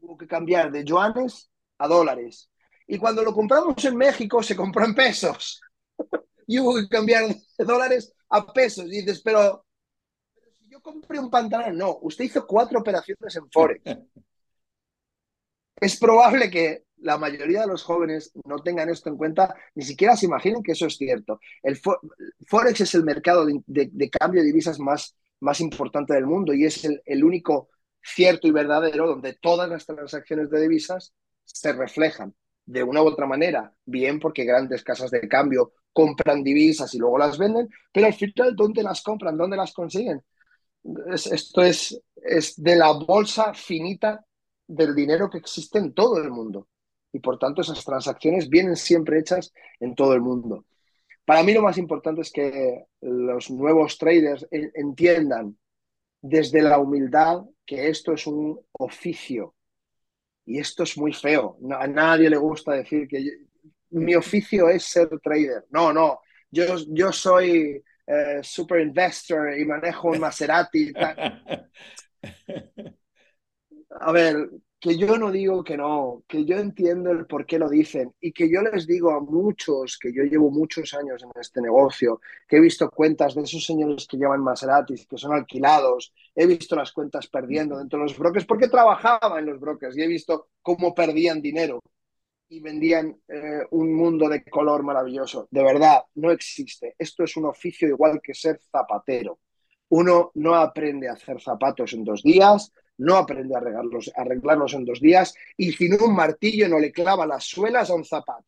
Tuvo 0.00 0.16
que 0.16 0.26
cambiar 0.26 0.70
de 0.70 0.84
yuanes 0.84 1.50
a 1.78 1.88
dólares. 1.88 2.50
Y 2.86 2.98
cuando 2.98 3.22
lo 3.22 3.32
compramos 3.32 3.84
en 3.84 3.96
México 3.96 4.42
se 4.42 4.56
compró 4.56 4.84
en 4.84 4.94
pesos. 4.94 5.60
y 6.46 6.58
hubo 6.58 6.76
que 6.76 6.88
cambiar 6.88 7.26
de 7.28 7.64
dólares 7.64 8.12
a 8.28 8.52
pesos. 8.52 8.86
Y 8.86 9.00
dices, 9.00 9.20
pero, 9.22 9.64
pero 10.34 10.52
si 10.52 10.68
yo 10.68 10.80
compré 10.80 11.18
un 11.18 11.30
pantalón, 11.30 11.76
no, 11.76 11.98
usted 12.02 12.24
hizo 12.24 12.46
cuatro 12.46 12.80
operaciones 12.80 13.34
en 13.36 13.50
Forex. 13.50 13.82
es 15.80 15.98
probable 15.98 16.50
que 16.50 16.84
la 16.98 17.18
mayoría 17.18 17.62
de 17.62 17.66
los 17.66 17.82
jóvenes 17.82 18.32
no 18.44 18.58
tengan 18.60 18.88
esto 18.88 19.08
en 19.10 19.16
cuenta, 19.16 19.54
ni 19.74 19.84
siquiera 19.84 20.16
se 20.16 20.26
imaginen 20.26 20.62
que 20.62 20.72
eso 20.72 20.86
es 20.86 20.96
cierto. 20.96 21.40
El 21.62 21.78
Forex 22.46 22.80
es 22.80 22.94
el 22.94 23.04
mercado 23.04 23.46
de, 23.46 24.10
cambio 24.10 24.40
de 24.40 24.46
divisas 24.46 24.78
más, 24.78 25.14
importante 25.60 26.14
del 26.14 26.26
mundo 26.26 26.54
y 26.54 26.64
es 26.64 26.84
el, 26.84 27.24
único 27.24 27.68
cierto 28.02 28.48
y 28.48 28.50
verdadero 28.50 29.06
donde 29.06 29.34
todas 29.34 29.68
las 29.68 29.84
transacciones 29.84 30.50
de 30.50 30.62
divisas 30.62 31.12
se 31.44 31.72
reflejan 31.72 32.34
de 32.64 32.82
una 32.82 33.02
u 33.02 33.06
otra 33.06 33.26
manera, 33.26 33.72
bien 33.84 34.18
porque 34.18 34.44
grandes 34.44 34.82
casas 34.82 35.10
de 35.10 35.28
cambio 35.28 35.72
compran 35.92 36.42
divisas 36.42 36.94
y 36.94 36.98
luego 36.98 37.18
las 37.18 37.36
venden, 37.36 37.68
pero 37.92 38.06
al 38.06 38.14
final, 38.14 38.56
¿dónde 38.56 38.82
las 38.82 39.02
compran? 39.02 39.36
¿Dónde 39.36 39.56
las 39.56 39.72
consiguen? 39.72 40.22
esto 41.14 41.62
es, 41.62 41.98
es 42.14 42.62
de 42.62 42.76
la 42.76 42.92
bolsa 42.92 43.54
finita 43.54 44.22
del 44.66 44.94
dinero 44.94 45.30
que 45.30 45.38
existe 45.38 45.78
en 45.78 45.94
todo 45.94 46.18
el 46.18 46.30
mundo 46.30 46.68
y 47.14 47.20
por 47.20 47.38
tanto 47.38 47.62
esas 47.62 47.84
transacciones 47.84 48.48
vienen 48.48 48.74
siempre 48.74 49.20
hechas 49.20 49.52
en 49.78 49.94
todo 49.94 50.14
el 50.14 50.20
mundo. 50.20 50.66
Para 51.24 51.44
mí 51.44 51.54
lo 51.54 51.62
más 51.62 51.78
importante 51.78 52.22
es 52.22 52.32
que 52.32 52.86
los 53.00 53.52
nuevos 53.52 53.96
traders 53.96 54.46
entiendan 54.50 55.56
desde 56.20 56.60
la 56.60 56.78
humildad 56.78 57.44
que 57.64 57.88
esto 57.88 58.12
es 58.14 58.26
un 58.26 58.60
oficio 58.72 59.54
y 60.44 60.58
esto 60.58 60.82
es 60.82 60.98
muy 60.98 61.12
feo. 61.12 61.56
a 61.78 61.86
nadie 61.86 62.28
le 62.28 62.36
gusta 62.36 62.72
decir 62.72 63.06
que 63.06 63.24
mi 63.90 64.16
oficio 64.16 64.68
es 64.68 64.82
ser 64.84 65.08
trader. 65.22 65.66
No, 65.70 65.92
no, 65.92 66.18
yo, 66.50 66.64
yo 66.88 67.12
soy 67.12 67.80
eh, 68.06 68.40
super 68.42 68.80
investor 68.80 69.56
y 69.56 69.64
manejo 69.64 70.08
un 70.08 70.18
Maserati. 70.18 70.92
A 74.00 74.10
ver, 74.10 74.50
que 74.84 74.98
yo 74.98 75.16
no 75.16 75.30
digo 75.30 75.64
que 75.64 75.78
no, 75.78 76.24
que 76.28 76.44
yo 76.44 76.58
entiendo 76.58 77.10
el 77.10 77.24
por 77.24 77.46
qué 77.46 77.58
lo 77.58 77.70
dicen 77.70 78.12
y 78.20 78.32
que 78.32 78.50
yo 78.52 78.60
les 78.60 78.86
digo 78.86 79.12
a 79.12 79.20
muchos, 79.20 79.96
que 79.96 80.12
yo 80.12 80.24
llevo 80.24 80.50
muchos 80.50 80.92
años 80.92 81.22
en 81.22 81.30
este 81.40 81.62
negocio, 81.62 82.20
que 82.46 82.58
he 82.58 82.60
visto 82.60 82.90
cuentas 82.90 83.34
de 83.34 83.40
esos 83.40 83.64
señores 83.64 84.06
que 84.06 84.18
llevan 84.18 84.42
Maseratis, 84.42 85.06
que 85.06 85.16
son 85.16 85.32
alquilados, 85.32 86.12
he 86.34 86.46
visto 86.46 86.76
las 86.76 86.92
cuentas 86.92 87.28
perdiendo 87.28 87.78
dentro 87.78 87.98
de 87.98 88.04
los 88.04 88.18
brokers, 88.18 88.44
porque 88.44 88.68
trabajaba 88.68 89.38
en 89.38 89.46
los 89.46 89.58
brokers 89.58 89.96
y 89.96 90.02
he 90.02 90.06
visto 90.06 90.48
cómo 90.60 90.94
perdían 90.94 91.40
dinero 91.40 91.80
y 92.50 92.60
vendían 92.60 93.16
eh, 93.26 93.62
un 93.70 93.90
mundo 93.94 94.28
de 94.28 94.44
color 94.44 94.82
maravilloso. 94.82 95.48
De 95.50 95.62
verdad, 95.62 96.02
no 96.16 96.30
existe. 96.30 96.94
Esto 96.98 97.24
es 97.24 97.34
un 97.38 97.46
oficio 97.46 97.88
igual 97.88 98.20
que 98.22 98.34
ser 98.34 98.60
zapatero. 98.70 99.38
Uno 99.88 100.30
no 100.34 100.54
aprende 100.54 101.08
a 101.08 101.14
hacer 101.14 101.40
zapatos 101.40 101.94
en 101.94 102.04
dos 102.04 102.22
días, 102.22 102.70
no 102.98 103.16
aprende 103.16 103.54
a 103.54 103.58
arreglarlos, 103.58 104.74
en 104.74 104.84
dos 104.84 105.00
días 105.00 105.34
y 105.56 105.72
sin 105.72 106.00
un 106.00 106.14
martillo 106.14 106.68
no 106.68 106.78
le 106.78 106.92
clava 106.92 107.26
las 107.26 107.44
suelas 107.44 107.90
a 107.90 107.94
un 107.94 108.04
zapato. 108.04 108.46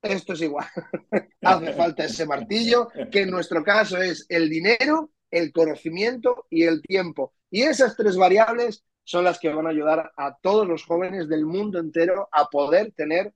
Esto 0.00 0.34
es 0.34 0.42
igual. 0.42 0.66
Hace 1.42 1.72
falta 1.72 2.04
ese 2.04 2.26
martillo, 2.26 2.88
que 3.10 3.22
en 3.22 3.30
nuestro 3.30 3.64
caso 3.64 4.00
es 4.00 4.26
el 4.28 4.48
dinero 4.48 5.10
el 5.30 5.52
conocimiento 5.52 6.46
y 6.50 6.64
el 6.64 6.82
tiempo. 6.82 7.32
Y 7.50 7.62
esas 7.62 7.96
tres 7.96 8.16
variables 8.16 8.84
son 9.04 9.24
las 9.24 9.38
que 9.38 9.48
van 9.48 9.66
a 9.66 9.70
ayudar 9.70 10.12
a 10.16 10.36
todos 10.36 10.66
los 10.66 10.84
jóvenes 10.84 11.28
del 11.28 11.46
mundo 11.46 11.78
entero 11.78 12.28
a 12.30 12.46
poder 12.46 12.92
tener 12.92 13.32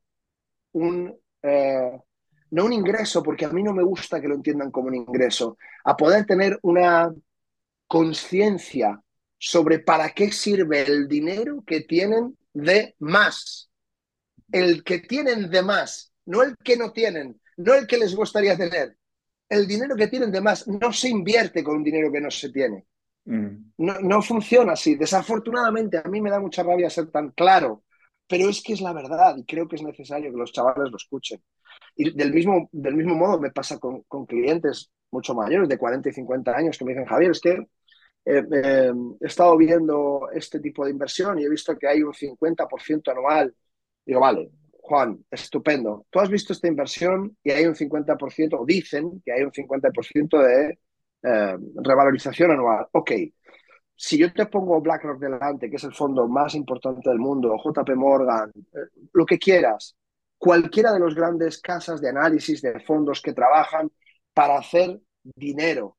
un, 0.73 1.15
eh, 1.43 1.99
no 2.51 2.65
un 2.65 2.73
ingreso, 2.73 3.23
porque 3.23 3.47
a 3.47 3.51
mí 3.51 3.63
no 3.63 3.73
me 3.73 3.83
gusta 3.83 4.21
que 4.21 4.29
lo 4.29 4.35
entiendan 4.35 4.71
como 4.71 4.89
un 4.89 4.95
ingreso, 4.95 5.57
a 5.85 5.97
poder 5.97 6.27
tener 6.27 6.59
una 6.63 7.13
conciencia 7.87 9.03
sobre 9.45 9.81
para 9.81 10.11
qué 10.11 10.31
sirve 10.31 10.83
el 10.83 11.09
dinero 11.09 11.65
que 11.67 11.81
tienen 11.81 12.39
de 12.55 12.95
más. 13.01 13.69
El 14.53 14.85
que 14.85 15.01
tienen 15.01 15.51
de 15.51 15.63
más, 15.63 16.13
no 16.27 16.45
el 16.45 16.57
que 16.59 16.77
no 16.77 16.93
tienen, 16.93 17.41
no 17.57 17.75
el 17.75 17.89
que 17.89 17.99
les 17.99 18.15
gustaría 18.15 18.57
tener. 18.57 18.97
El 19.49 19.67
dinero 19.67 19.97
que 19.97 20.07
tienen 20.07 20.31
de 20.31 20.41
más 20.41 20.69
no 20.69 20.93
se 20.93 21.09
invierte 21.09 21.65
con 21.65 21.79
un 21.79 21.83
dinero 21.83 22.13
que 22.13 22.21
no 22.21 22.31
se 22.31 22.51
tiene. 22.51 22.85
Mm. 23.25 23.73
No, 23.79 24.01
no 24.01 24.23
funciona 24.23 24.75
así. 24.75 24.95
Desafortunadamente, 24.95 25.99
a 25.99 26.09
mí 26.09 26.21
me 26.21 26.31
da 26.31 26.39
mucha 26.39 26.63
rabia 26.63 26.89
ser 26.89 27.11
tan 27.11 27.31
claro, 27.33 27.83
pero 28.29 28.49
es 28.49 28.63
que 28.63 28.75
es 28.75 28.81
la 28.81 28.93
verdad 28.93 29.37
y 29.37 29.45
creo 29.45 29.67
que 29.67 29.75
es 29.75 29.83
necesario 29.83 30.31
que 30.31 30.39
los 30.39 30.53
chavales 30.53 30.89
lo 30.89 30.97
escuchen. 30.97 31.43
Y 31.97 32.17
del 32.17 32.33
mismo, 32.33 32.69
del 32.71 32.95
mismo 32.95 33.17
modo 33.17 33.41
me 33.41 33.51
pasa 33.51 33.81
con, 33.81 34.03
con 34.03 34.25
clientes 34.25 34.93
mucho 35.11 35.35
mayores, 35.35 35.69
de 35.69 35.79
40 35.79 36.11
y 36.11 36.13
50 36.13 36.57
años, 36.57 36.79
que 36.79 36.85
me 36.85 36.93
dicen, 36.93 37.07
Javier, 37.07 37.33
es 37.33 37.41
que 37.41 37.67
eh, 38.25 38.45
eh, 38.53 38.93
he 39.21 39.27
estado 39.27 39.57
viendo 39.57 40.29
este 40.33 40.61
tipo 40.61 40.85
de 40.85 40.93
inversión 40.93 41.39
y 41.39 41.45
he 41.45 41.49
visto 41.49 41.77
que 41.77 41.89
hay 41.89 42.03
un 42.03 42.13
50% 42.13 43.11
anual. 43.11 43.55
Digo, 44.05 44.21
vale, 44.21 44.51
Juan, 44.73 45.25
estupendo. 45.31 46.07
Tú 46.11 46.21
has 46.21 46.29
visto 46.29 46.53
esta 46.53 46.69
inversión 46.69 47.37
y 47.43 47.51
hay 47.51 47.67
un 47.67 47.75
50%, 47.75 48.61
o 48.61 48.65
dicen 48.65 49.23
que 49.25 49.33
hay 49.33 49.43
un 49.43 49.53
50% 49.53 50.39
de 50.39 50.79
eh, 51.23 51.57
revalorización 51.83 52.53
anual. 52.53 52.87
Ok, 52.93 53.13
si 53.95 54.19
yo 54.19 54.33
te 54.33 54.47
pongo 54.47 54.81
BlackRock 54.81 55.21
delante, 55.21 55.71
que 55.71 55.77
es 55.77 55.85
el 55.85 55.95
fondo 55.95 56.29
más 56.29 56.55
importante 56.55 57.09
del 57.11 57.19
mundo, 57.19 57.57
JP 57.63 57.91
Morgan, 57.97 58.53
lo 59.13 59.27
que 59.27 59.39
quieras, 59.39 59.97
cualquiera 60.39 60.93
de 60.93 61.01
las 61.01 61.15
grandes 61.15 61.61
casas 61.61 62.01
de 62.01 62.09
análisis 62.09 62.63
de 62.63 62.81
fondos 62.81 63.23
que 63.23 63.33
trabajan 63.33 63.91
para 64.35 64.59
hacer 64.59 65.01
dinero 65.23 65.97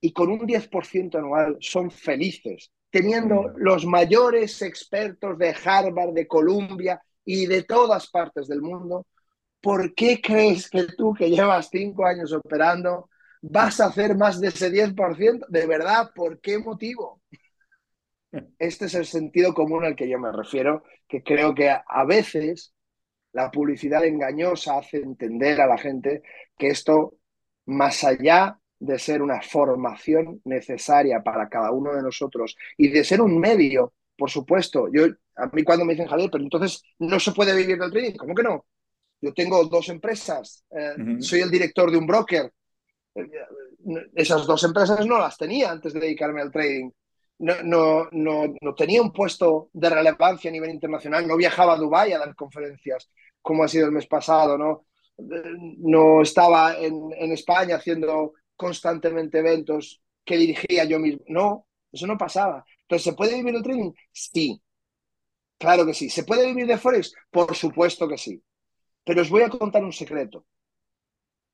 y 0.00 0.12
con 0.12 0.30
un 0.30 0.46
10% 0.46 1.18
anual 1.18 1.56
son 1.60 1.90
felices, 1.90 2.70
teniendo 2.90 3.52
los 3.56 3.84
mayores 3.84 4.62
expertos 4.62 5.38
de 5.38 5.54
Harvard, 5.64 6.12
de 6.12 6.26
Columbia 6.26 7.02
y 7.24 7.46
de 7.46 7.64
todas 7.64 8.08
partes 8.08 8.48
del 8.48 8.62
mundo, 8.62 9.06
¿por 9.60 9.94
qué 9.94 10.20
crees 10.20 10.70
que 10.70 10.84
tú 10.96 11.12
que 11.14 11.30
llevas 11.30 11.68
cinco 11.70 12.06
años 12.06 12.32
operando 12.32 13.08
vas 13.40 13.80
a 13.80 13.86
hacer 13.86 14.16
más 14.16 14.40
de 14.40 14.48
ese 14.48 14.70
10%? 14.70 15.46
De 15.48 15.66
verdad, 15.66 16.10
¿por 16.14 16.40
qué 16.40 16.58
motivo? 16.58 17.20
Este 18.58 18.86
es 18.86 18.94
el 18.94 19.06
sentido 19.06 19.54
común 19.54 19.84
al 19.84 19.96
que 19.96 20.08
yo 20.08 20.18
me 20.18 20.30
refiero, 20.30 20.84
que 21.08 21.22
creo 21.22 21.54
que 21.54 21.70
a 21.70 22.04
veces 22.04 22.74
la 23.32 23.50
publicidad 23.50 24.04
engañosa 24.04 24.78
hace 24.78 24.98
entender 24.98 25.60
a 25.60 25.66
la 25.66 25.78
gente 25.78 26.22
que 26.56 26.68
esto, 26.68 27.14
más 27.66 28.04
allá 28.04 28.58
de 28.78 28.98
ser 28.98 29.22
una 29.22 29.40
formación 29.42 30.40
necesaria 30.44 31.22
para 31.22 31.48
cada 31.48 31.72
uno 31.72 31.94
de 31.94 32.02
nosotros 32.02 32.56
y 32.76 32.88
de 32.88 33.04
ser 33.04 33.20
un 33.20 33.38
medio, 33.38 33.94
por 34.16 34.30
supuesto. 34.30 34.88
Yo, 34.92 35.06
a 35.36 35.46
mí 35.52 35.64
cuando 35.64 35.84
me 35.84 35.94
dicen, 35.94 36.08
Javier, 36.08 36.30
pero 36.30 36.44
entonces 36.44 36.82
no 36.98 37.18
se 37.18 37.32
puede 37.32 37.56
vivir 37.56 37.78
del 37.78 37.90
trading, 37.90 38.16
¿cómo 38.16 38.34
que 38.34 38.42
no? 38.42 38.66
Yo 39.20 39.34
tengo 39.34 39.64
dos 39.64 39.88
empresas, 39.88 40.64
eh, 40.70 41.20
soy 41.20 41.40
el 41.40 41.50
director 41.50 41.90
de 41.90 41.98
un 41.98 42.06
broker. 42.06 42.52
Eh, 43.14 43.30
esas 44.14 44.46
dos 44.46 44.62
empresas 44.64 45.04
no 45.06 45.18
las 45.18 45.36
tenía 45.36 45.70
antes 45.70 45.92
de 45.92 46.00
dedicarme 46.00 46.42
al 46.42 46.52
trading. 46.52 46.90
No, 47.40 47.54
no, 47.62 48.08
no, 48.12 48.54
no, 48.60 48.74
tenía 48.74 49.00
un 49.00 49.12
puesto 49.12 49.70
de 49.72 49.90
relevancia 49.90 50.50
a 50.50 50.52
nivel 50.52 50.70
internacional, 50.70 51.26
no 51.26 51.36
viajaba 51.36 51.74
a 51.74 51.76
Dubái 51.76 52.12
a 52.12 52.18
dar 52.18 52.34
conferencias 52.34 53.10
como 53.40 53.62
ha 53.62 53.68
sido 53.68 53.86
el 53.86 53.92
mes 53.92 54.06
pasado, 54.06 54.58
¿no? 54.58 54.86
Eh, 55.18 55.54
no 55.78 56.22
estaba 56.22 56.76
en, 56.76 57.10
en 57.16 57.32
España 57.32 57.76
haciendo 57.76 58.34
constantemente 58.58 59.38
eventos 59.38 60.02
que 60.24 60.36
dirigía 60.36 60.84
yo 60.84 60.98
mismo. 60.98 61.24
No, 61.28 61.66
eso 61.90 62.06
no 62.06 62.18
pasaba. 62.18 62.64
Entonces, 62.82 63.04
¿se 63.04 63.12
puede 63.14 63.36
vivir 63.36 63.54
el 63.54 63.62
trading? 63.62 63.92
Sí, 64.12 64.60
claro 65.56 65.86
que 65.86 65.94
sí. 65.94 66.10
¿Se 66.10 66.24
puede 66.24 66.46
vivir 66.46 66.66
de 66.66 66.76
Forex? 66.76 67.14
Por 67.30 67.54
supuesto 67.54 68.06
que 68.08 68.18
sí. 68.18 68.42
Pero 69.04 69.22
os 69.22 69.30
voy 69.30 69.42
a 69.42 69.48
contar 69.48 69.82
un 69.82 69.92
secreto, 69.92 70.44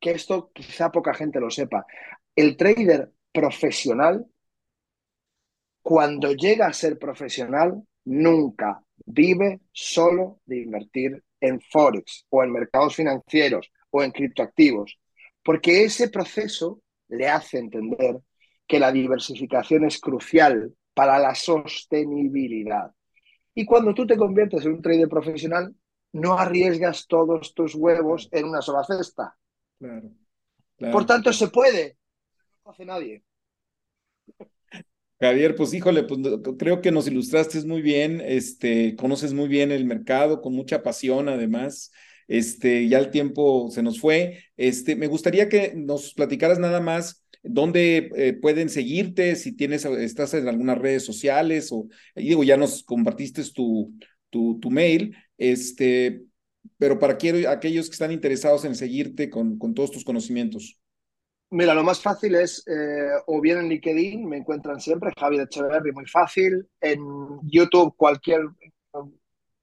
que 0.01 0.13
esto 0.13 0.51
quizá 0.53 0.91
poca 0.91 1.15
gente 1.15 1.39
lo 1.39 1.51
sepa. 1.51 1.87
El 2.35 2.57
trader 2.57 3.13
profesional, 3.31 4.27
cuando 5.83 6.33
llega 6.33 6.67
a 6.67 6.73
ser 6.73 6.99
profesional, 6.99 7.81
nunca 8.05 8.83
vive 9.07 9.61
solo 9.73 10.41
de 10.47 10.63
invertir 10.63 11.23
en 11.41 11.61
Forex 11.61 12.27
o 12.31 12.43
en 12.43 12.53
mercados 12.53 12.97
financieros 12.97 13.71
o 13.91 14.03
en 14.03 14.11
criptoactivos, 14.11 14.99
porque 15.43 15.85
ese 15.85 16.09
proceso 16.09 16.81
le 17.17 17.29
hace 17.29 17.59
entender 17.59 18.19
que 18.67 18.79
la 18.79 18.93
diversificación 18.93 19.85
es 19.85 20.01
crucial 20.01 20.75
para 20.95 21.19
la 21.19 21.35
sostenibilidad. 21.35 22.93
Y 23.55 23.65
cuando 23.65 23.95
tú 23.95 24.07
te 24.07 24.17
conviertes 24.17 24.65
en 24.65 24.75
un 24.75 24.83
trader 24.83 25.09
profesional, 25.09 25.75
no 26.13 26.39
arriesgas 26.39 27.07
todos 27.07 27.55
tus 27.55 27.75
huevos 27.75 28.29
en 28.33 28.47
una 28.47 28.63
sola 28.63 28.85
cesta. 28.85 29.37
Por 30.79 31.07
tanto, 31.07 31.33
se 31.33 31.49
puede. 31.49 31.97
No 32.65 32.71
hace 32.71 32.85
nadie. 32.85 33.25
Javier, 35.21 35.55
pues 35.55 35.73
híjole, 35.73 36.05
pues 36.05 36.21
creo 36.59 36.81
que 36.81 36.91
nos 36.91 37.07
ilustraste 37.07 37.65
muy 37.67 37.83
bien, 37.83 38.21
este, 38.21 38.95
conoces 38.97 39.33
muy 39.33 39.49
bien 39.49 39.73
el 39.73 39.85
mercado, 39.85 40.41
con 40.41 40.55
mucha 40.55 40.83
pasión 40.83 41.29
además. 41.29 41.93
Este, 42.29 42.89
ya 42.89 42.99
el 42.99 43.11
tiempo 43.11 43.71
se 43.71 43.83
nos 43.83 44.01
fue. 44.01 44.41
Este, 44.57 44.97
me 44.97 45.07
gustaría 45.07 45.49
que 45.49 45.75
nos 45.75 46.15
platicaras 46.15 46.59
nada 46.59 46.81
más 46.81 47.25
dónde 47.43 48.11
eh, 48.17 48.33
pueden 48.33 48.69
seguirte, 48.69 49.37
si 49.37 49.53
tienes, 49.53 49.85
estás 49.85 50.35
en 50.35 50.49
algunas 50.49 50.79
redes 50.79 51.05
sociales 51.05 51.71
o, 51.73 51.87
digo, 52.17 52.43
ya 52.43 52.57
nos 52.57 52.83
compartiste 52.83 53.43
tu, 53.53 53.93
tu, 54.31 54.59
tu 54.61 54.71
mail, 54.71 55.15
este, 55.37 56.23
pero 56.79 56.99
para 56.99 57.13
aquellos 57.13 57.87
que 57.87 57.93
están 57.93 58.13
interesados 58.13 58.65
en 58.65 58.75
seguirte 58.75 59.29
con, 59.29 59.59
con 59.59 59.75
todos 59.75 59.91
tus 59.91 60.05
conocimientos. 60.05 60.81
Mira, 61.51 61.75
lo 61.75 61.85
más 61.85 62.01
fácil 62.01 62.35
es, 62.35 62.65
eh, 62.67 63.11
o 63.27 63.41
bien 63.41 63.59
en 63.59 63.69
LinkedIn, 63.69 64.27
me 64.27 64.39
encuentran 64.39 64.81
siempre, 64.81 65.13
Javier 65.17 65.43
Echeverry, 65.43 65.93
muy 65.93 66.07
fácil. 66.07 66.67
En 66.81 66.99
YouTube, 67.43 67.95
cualquier, 67.97 68.41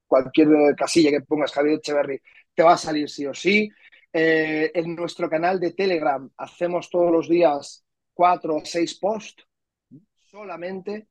cualquier 0.08 0.48
casilla 0.78 1.10
que 1.10 1.22
pongas 1.22 1.52
Javier 1.52 1.80
Echeverry, 1.80 2.22
te 2.54 2.64
va 2.64 2.74
a 2.74 2.78
salir 2.78 3.10
sí 3.10 3.26
o 3.26 3.34
sí. 3.34 3.70
Eh, 4.14 4.72
en 4.74 4.96
nuestro 4.96 5.30
canal 5.30 5.60
de 5.60 5.72
Telegram 5.72 6.30
hacemos 6.38 6.90
todos 6.90 7.12
los 7.12 7.30
días 7.30 7.86
cuatro 8.14 8.58
o 8.58 8.66
seis 8.66 9.00
posts 9.00 9.46
solamente 10.18 11.08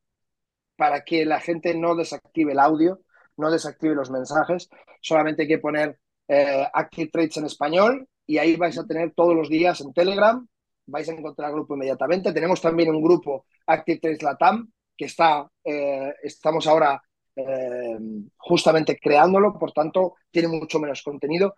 para 0.76 1.02
que 1.04 1.24
la 1.24 1.40
gente 1.40 1.74
no 1.74 1.94
desactive 1.94 2.52
el 2.52 2.58
audio, 2.58 3.00
no 3.36 3.50
desactive 3.50 3.94
los 3.94 4.10
mensajes. 4.10 4.68
Solamente 5.00 5.42
hay 5.42 5.48
que 5.48 5.58
poner 5.58 5.98
eh, 6.28 6.66
Active 6.72 7.10
Trades 7.10 7.36
en 7.38 7.46
español 7.46 8.08
y 8.26 8.38
ahí 8.38 8.56
vais 8.56 8.78
a 8.78 8.86
tener 8.86 9.12
todos 9.12 9.34
los 9.34 9.48
días 9.48 9.80
en 9.80 9.92
Telegram, 9.92 10.46
vais 10.86 11.08
a 11.08 11.12
encontrar 11.12 11.50
el 11.50 11.56
grupo 11.56 11.74
inmediatamente. 11.74 12.32
Tenemos 12.32 12.60
también 12.60 12.90
un 12.90 13.02
grupo 13.02 13.46
Active 13.66 13.98
Trades 13.98 14.22
Latam 14.22 14.70
que 14.96 15.06
está, 15.06 15.50
eh, 15.64 16.14
estamos 16.22 16.66
ahora 16.66 17.02
eh, 17.46 17.98
justamente 18.36 18.98
creándolo, 18.98 19.58
por 19.58 19.72
tanto, 19.72 20.14
tiene 20.30 20.48
mucho 20.48 20.78
menos 20.78 21.02
contenido. 21.02 21.56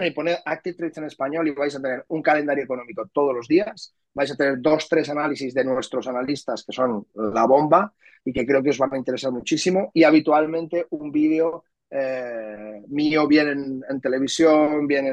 Y 0.00 0.10
poner 0.10 0.38
Active 0.44 0.76
Trades 0.76 0.98
en 0.98 1.04
español 1.04 1.48
y 1.48 1.52
vais 1.52 1.74
a 1.76 1.80
tener 1.80 2.04
un 2.08 2.22
calendario 2.22 2.64
económico 2.64 3.08
todos 3.12 3.34
los 3.34 3.48
días. 3.48 3.94
Vais 4.14 4.30
a 4.30 4.36
tener 4.36 4.60
dos, 4.60 4.88
tres 4.88 5.08
análisis 5.08 5.54
de 5.54 5.64
nuestros 5.64 6.06
analistas 6.06 6.64
que 6.64 6.72
son 6.72 7.06
la 7.14 7.46
bomba 7.46 7.92
y 8.24 8.32
que 8.32 8.46
creo 8.46 8.62
que 8.62 8.70
os 8.70 8.78
van 8.78 8.94
a 8.94 8.98
interesar 8.98 9.32
muchísimo. 9.32 9.90
Y 9.94 10.04
habitualmente 10.04 10.86
un 10.90 11.10
vídeo 11.10 11.64
eh, 11.90 12.82
mío, 12.88 13.26
bien 13.26 13.82
en, 13.88 14.00
televisión, 14.00 14.86
bien 14.86 15.06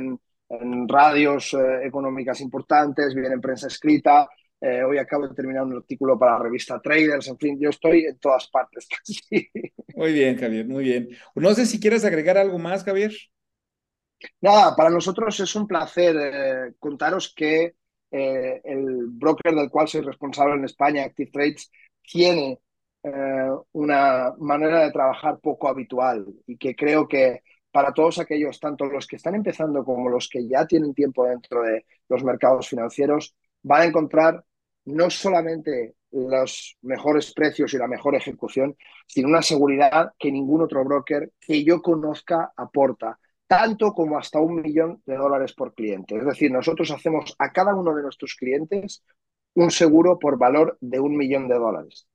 en, 0.49 0.87
radios 0.87 1.53
eh, 1.53 1.85
económicas 1.85 2.41
importantes, 2.41 3.13
bien 3.13 3.33
en 3.33 3.41
prensa 3.41 3.67
escrita, 3.67 4.27
eh, 4.61 4.83
hoy 4.83 4.97
acabo 4.97 5.27
de 5.27 5.33
terminar 5.33 5.63
un 5.63 5.77
artículo 5.77 6.19
para 6.19 6.33
la 6.33 6.43
revista 6.43 6.81
Traders, 6.81 7.27
en 7.29 7.37
fin, 7.37 7.57
yo 7.59 7.69
estoy 7.69 8.05
en 8.05 8.19
todas 8.19 8.49
partes 8.49 8.87
casi. 8.97 9.49
Muy 9.95 10.13
bien, 10.13 10.37
Javier, 10.37 10.67
muy 10.67 10.83
bien. 10.83 11.09
No 11.35 11.53
sé 11.53 11.65
si 11.65 11.79
quieres 11.79 12.03
agregar 12.03 12.37
algo 12.37 12.59
más, 12.59 12.83
Javier. 12.83 13.13
Nada, 14.41 14.75
para 14.75 14.89
nosotros 14.89 15.39
es 15.39 15.55
un 15.55 15.65
placer 15.65 16.15
eh, 16.17 16.73
contaros 16.77 17.33
que 17.33 17.75
eh, 18.11 18.61
el 18.63 19.07
broker 19.07 19.55
del 19.55 19.69
cual 19.69 19.87
soy 19.87 20.01
responsable 20.01 20.55
en 20.55 20.65
España, 20.65 21.03
Active 21.03 21.31
Trades, 21.31 21.71
tiene 22.01 22.59
una 23.71 24.33
manera 24.39 24.83
de 24.83 24.91
trabajar 24.91 25.39
poco 25.39 25.69
habitual 25.69 26.25
y 26.45 26.57
que 26.57 26.75
creo 26.75 27.07
que 27.07 27.43
para 27.71 27.93
todos 27.93 28.19
aquellos, 28.19 28.59
tanto 28.59 28.85
los 28.85 29.07
que 29.07 29.15
están 29.15 29.35
empezando 29.35 29.85
como 29.85 30.09
los 30.09 30.27
que 30.27 30.45
ya 30.45 30.67
tienen 30.67 30.93
tiempo 30.93 31.25
dentro 31.25 31.63
de 31.63 31.85
los 32.09 32.23
mercados 32.25 32.67
financieros, 32.67 33.35
van 33.61 33.81
a 33.83 33.85
encontrar 33.85 34.43
no 34.89 35.09
solamente 35.09 35.95
los 36.11 36.77
mejores 36.81 37.33
precios 37.33 37.73
y 37.73 37.77
la 37.77 37.87
mejor 37.87 38.15
ejecución, 38.15 38.75
sino 39.07 39.27
una 39.27 39.41
seguridad 39.41 40.13
que 40.17 40.31
ningún 40.31 40.61
otro 40.61 40.83
broker 40.83 41.31
que 41.39 41.63
yo 41.63 41.81
conozca 41.81 42.51
aporta, 42.55 43.19
tanto 43.47 43.93
como 43.93 44.17
hasta 44.17 44.39
un 44.39 44.61
millón 44.61 45.01
de 45.05 45.15
dólares 45.15 45.53
por 45.53 45.73
cliente. 45.73 46.17
Es 46.17 46.25
decir, 46.25 46.51
nosotros 46.51 46.89
hacemos 46.91 47.35
a 47.37 47.51
cada 47.51 47.75
uno 47.75 47.93
de 47.95 48.03
nuestros 48.03 48.35
clientes 48.35 49.03
un 49.55 49.71
seguro 49.71 50.17
por 50.17 50.37
valor 50.37 50.77
de 50.81 50.99
un 50.99 51.15
millón 51.15 51.47
de 51.47 51.55
dólares. 51.55 52.07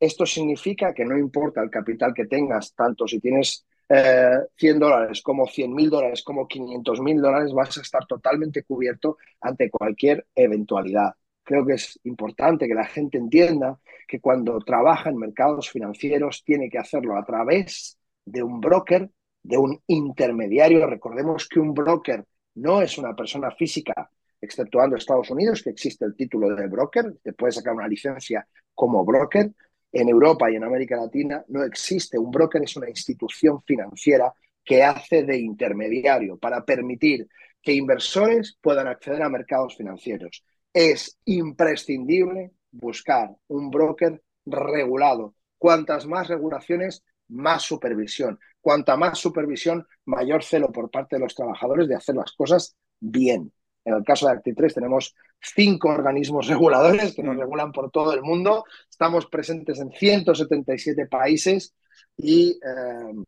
Esto 0.00 0.26
significa 0.26 0.92
que 0.92 1.04
no 1.04 1.16
importa 1.16 1.62
el 1.62 1.70
capital 1.70 2.12
que 2.14 2.26
tengas, 2.26 2.74
tanto 2.74 3.06
si 3.06 3.20
tienes 3.20 3.66
100 3.88 4.76
eh, 4.76 4.78
dólares 4.78 5.22
como 5.22 5.46
100 5.46 5.74
mil 5.74 5.90
dólares 5.90 6.22
como 6.22 6.48
500 6.48 7.00
mil 7.00 7.20
dólares, 7.20 7.52
vas 7.52 7.76
a 7.76 7.82
estar 7.82 8.06
totalmente 8.06 8.62
cubierto 8.62 9.18
ante 9.40 9.70
cualquier 9.70 10.26
eventualidad. 10.34 11.14
Creo 11.44 11.66
que 11.66 11.74
es 11.74 12.00
importante 12.04 12.66
que 12.66 12.74
la 12.74 12.86
gente 12.86 13.18
entienda 13.18 13.78
que 14.08 14.18
cuando 14.18 14.58
trabaja 14.60 15.10
en 15.10 15.18
mercados 15.18 15.70
financieros 15.70 16.42
tiene 16.42 16.70
que 16.70 16.78
hacerlo 16.78 17.16
a 17.18 17.24
través 17.24 17.98
de 18.24 18.42
un 18.42 18.60
broker, 18.60 19.10
de 19.42 19.58
un 19.58 19.78
intermediario. 19.86 20.86
Recordemos 20.86 21.46
que 21.46 21.60
un 21.60 21.74
broker 21.74 22.24
no 22.54 22.80
es 22.80 22.96
una 22.96 23.14
persona 23.14 23.50
física, 23.50 24.10
exceptuando 24.40 24.96
Estados 24.96 25.30
Unidos, 25.30 25.62
que 25.62 25.70
existe 25.70 26.06
el 26.06 26.16
título 26.16 26.54
de 26.54 26.66
broker, 26.66 27.14
te 27.22 27.34
puedes 27.34 27.56
sacar 27.56 27.74
una 27.74 27.88
licencia 27.88 28.46
como 28.74 29.04
broker. 29.04 29.50
En 29.92 30.08
Europa 30.08 30.50
y 30.50 30.56
en 30.56 30.64
América 30.64 30.96
Latina 30.96 31.44
no 31.48 31.62
existe. 31.62 32.18
Un 32.18 32.30
broker 32.30 32.62
es 32.62 32.74
una 32.76 32.88
institución 32.88 33.62
financiera 33.62 34.32
que 34.64 34.82
hace 34.82 35.22
de 35.22 35.38
intermediario 35.38 36.36
para 36.36 36.64
permitir 36.64 37.28
que 37.62 37.74
inversores 37.74 38.58
puedan 38.60 38.88
acceder 38.88 39.22
a 39.22 39.28
mercados 39.28 39.76
financieros 39.76 40.42
es 40.74 41.18
imprescindible 41.24 42.52
buscar 42.72 43.30
un 43.48 43.70
broker 43.70 44.20
regulado. 44.44 45.34
Cuantas 45.56 46.06
más 46.06 46.28
regulaciones, 46.28 47.04
más 47.28 47.62
supervisión. 47.62 48.38
Cuanta 48.60 48.96
más 48.96 49.18
supervisión, 49.18 49.86
mayor 50.04 50.42
celo 50.42 50.72
por 50.72 50.90
parte 50.90 51.16
de 51.16 51.20
los 51.20 51.34
trabajadores 51.34 51.88
de 51.88 51.94
hacer 51.94 52.16
las 52.16 52.32
cosas 52.32 52.76
bien. 53.00 53.52
En 53.84 53.94
el 53.94 54.04
caso 54.04 54.26
de 54.26 54.34
Acti3 54.34 54.74
tenemos 54.74 55.14
cinco 55.40 55.90
organismos 55.90 56.46
reguladores 56.48 57.14
que 57.14 57.22
nos 57.22 57.36
regulan 57.36 57.70
por 57.70 57.90
todo 57.90 58.12
el 58.12 58.22
mundo. 58.22 58.64
Estamos 58.90 59.26
presentes 59.26 59.78
en 59.78 59.90
177 59.92 61.06
países 61.06 61.74
y, 62.16 62.52
eh, 62.52 63.24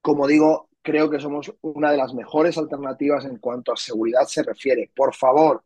como 0.00 0.26
digo, 0.26 0.70
creo 0.82 1.08
que 1.08 1.20
somos 1.20 1.54
una 1.60 1.92
de 1.92 1.98
las 1.98 2.14
mejores 2.14 2.56
alternativas 2.58 3.26
en 3.26 3.38
cuanto 3.38 3.72
a 3.72 3.76
seguridad 3.76 4.24
se 4.24 4.42
refiere. 4.42 4.90
Por 4.94 5.14
favor, 5.14 5.62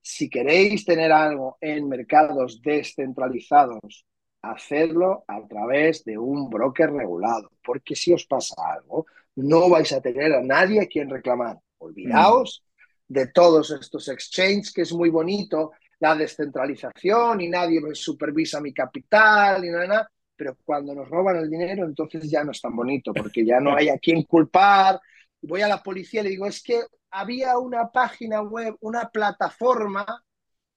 si 0.00 0.28
queréis 0.28 0.84
tener 0.84 1.12
algo 1.12 1.58
en 1.60 1.88
mercados 1.88 2.60
descentralizados, 2.62 4.06
hacedlo 4.42 5.24
a 5.28 5.46
través 5.46 6.04
de 6.04 6.16
un 6.16 6.48
broker 6.48 6.90
regulado, 6.92 7.50
porque 7.62 7.94
si 7.94 8.12
os 8.12 8.24
pasa 8.26 8.54
algo, 8.72 9.06
no 9.36 9.68
vais 9.68 9.92
a 9.92 10.00
tener 10.00 10.32
a 10.32 10.42
nadie 10.42 10.80
a 10.80 10.86
quien 10.86 11.10
reclamar. 11.10 11.58
Olvidaos 11.78 12.62
mm. 12.62 13.12
de 13.12 13.26
todos 13.28 13.70
estos 13.70 14.08
exchanges, 14.08 14.72
que 14.72 14.82
es 14.82 14.92
muy 14.92 15.10
bonito, 15.10 15.72
la 16.00 16.16
descentralización 16.16 17.40
y 17.42 17.48
nadie 17.48 17.80
me 17.80 17.94
supervisa 17.94 18.60
mi 18.60 18.72
capital 18.72 19.64
y 19.64 19.68
nada, 19.68 20.10
pero 20.34 20.56
cuando 20.64 20.94
nos 20.94 21.08
roban 21.08 21.36
el 21.36 21.50
dinero, 21.50 21.84
entonces 21.84 22.30
ya 22.30 22.42
no 22.42 22.52
es 22.52 22.60
tan 22.60 22.74
bonito, 22.74 23.12
porque 23.12 23.44
ya 23.44 23.60
no 23.60 23.76
hay 23.76 23.90
a 23.90 23.98
quien 23.98 24.22
culpar. 24.22 24.98
Voy 25.42 25.60
a 25.60 25.68
la 25.68 25.82
policía 25.82 26.22
y 26.22 26.24
le 26.24 26.30
digo, 26.30 26.46
es 26.46 26.62
que 26.62 26.80
había 27.10 27.58
una 27.58 27.90
página 27.90 28.42
web, 28.42 28.76
una 28.80 29.08
plataforma 29.10 30.24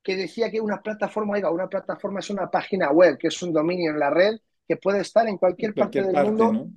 que 0.02 0.16
decía 0.16 0.52
que 0.52 0.60
una 0.60 0.82
plataforma, 0.82 1.34
oiga, 1.34 1.50
una 1.50 1.68
plataforma 1.68 2.20
es 2.20 2.30
una 2.30 2.50
página 2.50 2.92
web, 2.92 3.18
que 3.18 3.28
es 3.28 3.42
un 3.42 3.54
dominio 3.54 3.92
en 3.92 4.00
la 4.00 4.10
red 4.10 4.36
que 4.68 4.78
puede 4.78 5.02
estar 5.02 5.28
en 5.28 5.38
cualquier, 5.38 5.74
parte 5.74 6.02
del 6.02 6.32
mundo, 6.32 6.70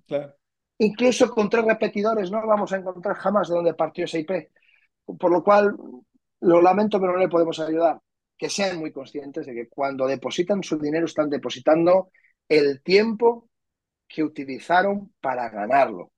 incluso 0.78 1.30
con 1.30 1.48
tres 1.48 1.64
repetidores, 1.64 2.30
no 2.30 2.46
vamos 2.46 2.72
a 2.72 2.76
encontrar 2.76 3.16
jamás 3.16 3.48
de 3.48 3.54
dónde 3.54 3.74
partió 3.74 4.04
ese 4.04 4.20
IP. 4.20 4.50
Por 5.18 5.30
lo 5.30 5.42
cual, 5.42 5.76
lo 6.40 6.62
lamento, 6.62 7.00
pero 7.00 7.12
no 7.12 7.18
le 7.18 7.28
podemos 7.28 7.58
ayudar. 7.60 8.00
Que 8.36 8.50
sean 8.50 8.78
muy 8.78 8.92
conscientes 8.92 9.46
de 9.46 9.54
que 9.54 9.68
cuando 9.68 10.06
depositan 10.06 10.62
su 10.62 10.78
dinero 10.78 11.06
están 11.06 11.30
depositando 11.30 12.10
el 12.48 12.82
tiempo 12.82 13.48
que 14.08 14.22
utilizaron 14.22 15.14
para 15.20 15.48
ganarlo. 15.48 16.12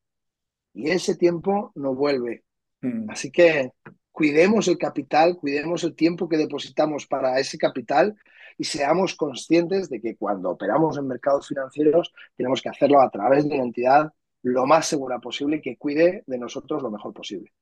Y 0.72 0.90
ese 0.90 1.16
tiempo 1.16 1.72
no 1.74 1.94
vuelve. 1.94 2.44
Mm. 2.80 3.10
Así 3.10 3.30
que 3.30 3.70
cuidemos 4.12 4.68
el 4.68 4.78
capital, 4.78 5.36
cuidemos 5.36 5.84
el 5.84 5.94
tiempo 5.94 6.28
que 6.28 6.36
depositamos 6.36 7.06
para 7.06 7.38
ese 7.38 7.58
capital 7.58 8.16
y 8.56 8.64
seamos 8.64 9.14
conscientes 9.14 9.88
de 9.88 10.00
que 10.00 10.16
cuando 10.16 10.50
operamos 10.50 10.98
en 10.98 11.06
mercados 11.06 11.48
financieros 11.48 12.12
tenemos 12.36 12.60
que 12.60 12.68
hacerlo 12.68 13.00
a 13.00 13.10
través 13.10 13.48
de 13.48 13.54
una 13.54 13.64
entidad 13.64 14.12
lo 14.42 14.66
más 14.66 14.86
segura 14.86 15.18
posible 15.18 15.60
que 15.60 15.76
cuide 15.76 16.24
de 16.26 16.38
nosotros 16.38 16.82
lo 16.82 16.90
mejor 16.90 17.12
posible. 17.12 17.52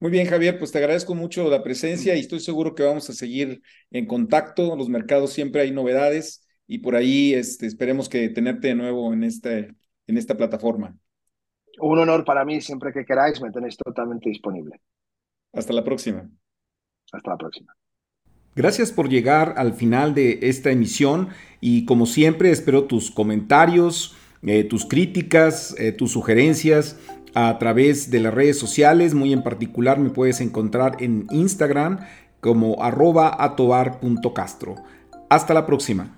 Muy 0.00 0.12
bien, 0.12 0.26
Javier, 0.26 0.58
pues 0.58 0.70
te 0.70 0.78
agradezco 0.78 1.14
mucho 1.14 1.50
la 1.50 1.62
presencia 1.62 2.14
y 2.14 2.20
estoy 2.20 2.38
seguro 2.38 2.74
que 2.74 2.84
vamos 2.84 3.10
a 3.10 3.12
seguir 3.12 3.62
en 3.90 4.06
contacto. 4.06 4.76
Los 4.76 4.88
mercados 4.88 5.32
siempre 5.32 5.62
hay 5.62 5.72
novedades 5.72 6.46
y 6.68 6.78
por 6.78 6.94
ahí 6.94 7.34
este, 7.34 7.66
esperemos 7.66 8.08
que 8.08 8.28
tenerte 8.28 8.68
de 8.68 8.74
nuevo 8.76 9.12
en, 9.12 9.24
este, 9.24 9.74
en 10.06 10.16
esta 10.16 10.36
plataforma. 10.36 10.96
Un 11.80 11.98
honor 11.98 12.24
para 12.24 12.44
mí, 12.44 12.60
siempre 12.60 12.92
que 12.92 13.04
queráis, 13.04 13.40
me 13.40 13.50
tenéis 13.50 13.76
totalmente 13.76 14.28
disponible. 14.28 14.80
Hasta 15.52 15.72
la 15.72 15.84
próxima. 15.84 16.28
Hasta 17.12 17.30
la 17.30 17.36
próxima. 17.36 17.74
Gracias 18.54 18.90
por 18.90 19.08
llegar 19.08 19.54
al 19.56 19.72
final 19.72 20.14
de 20.14 20.40
esta 20.42 20.70
emisión 20.70 21.28
y 21.60 21.84
como 21.84 22.06
siempre 22.06 22.50
espero 22.50 22.84
tus 22.84 23.10
comentarios, 23.10 24.16
eh, 24.42 24.64
tus 24.64 24.84
críticas, 24.84 25.76
eh, 25.78 25.92
tus 25.92 26.12
sugerencias 26.12 26.98
a 27.34 27.56
través 27.58 28.10
de 28.10 28.20
las 28.20 28.34
redes 28.34 28.58
sociales. 28.58 29.14
Muy 29.14 29.32
en 29.32 29.44
particular 29.44 30.00
me 30.00 30.10
puedes 30.10 30.40
encontrar 30.40 30.96
en 31.00 31.26
Instagram 31.30 32.00
como 32.40 32.82
arroba 32.82 33.36
atobar.castro. 33.38 34.74
Hasta 35.28 35.54
la 35.54 35.66
próxima. 35.66 36.17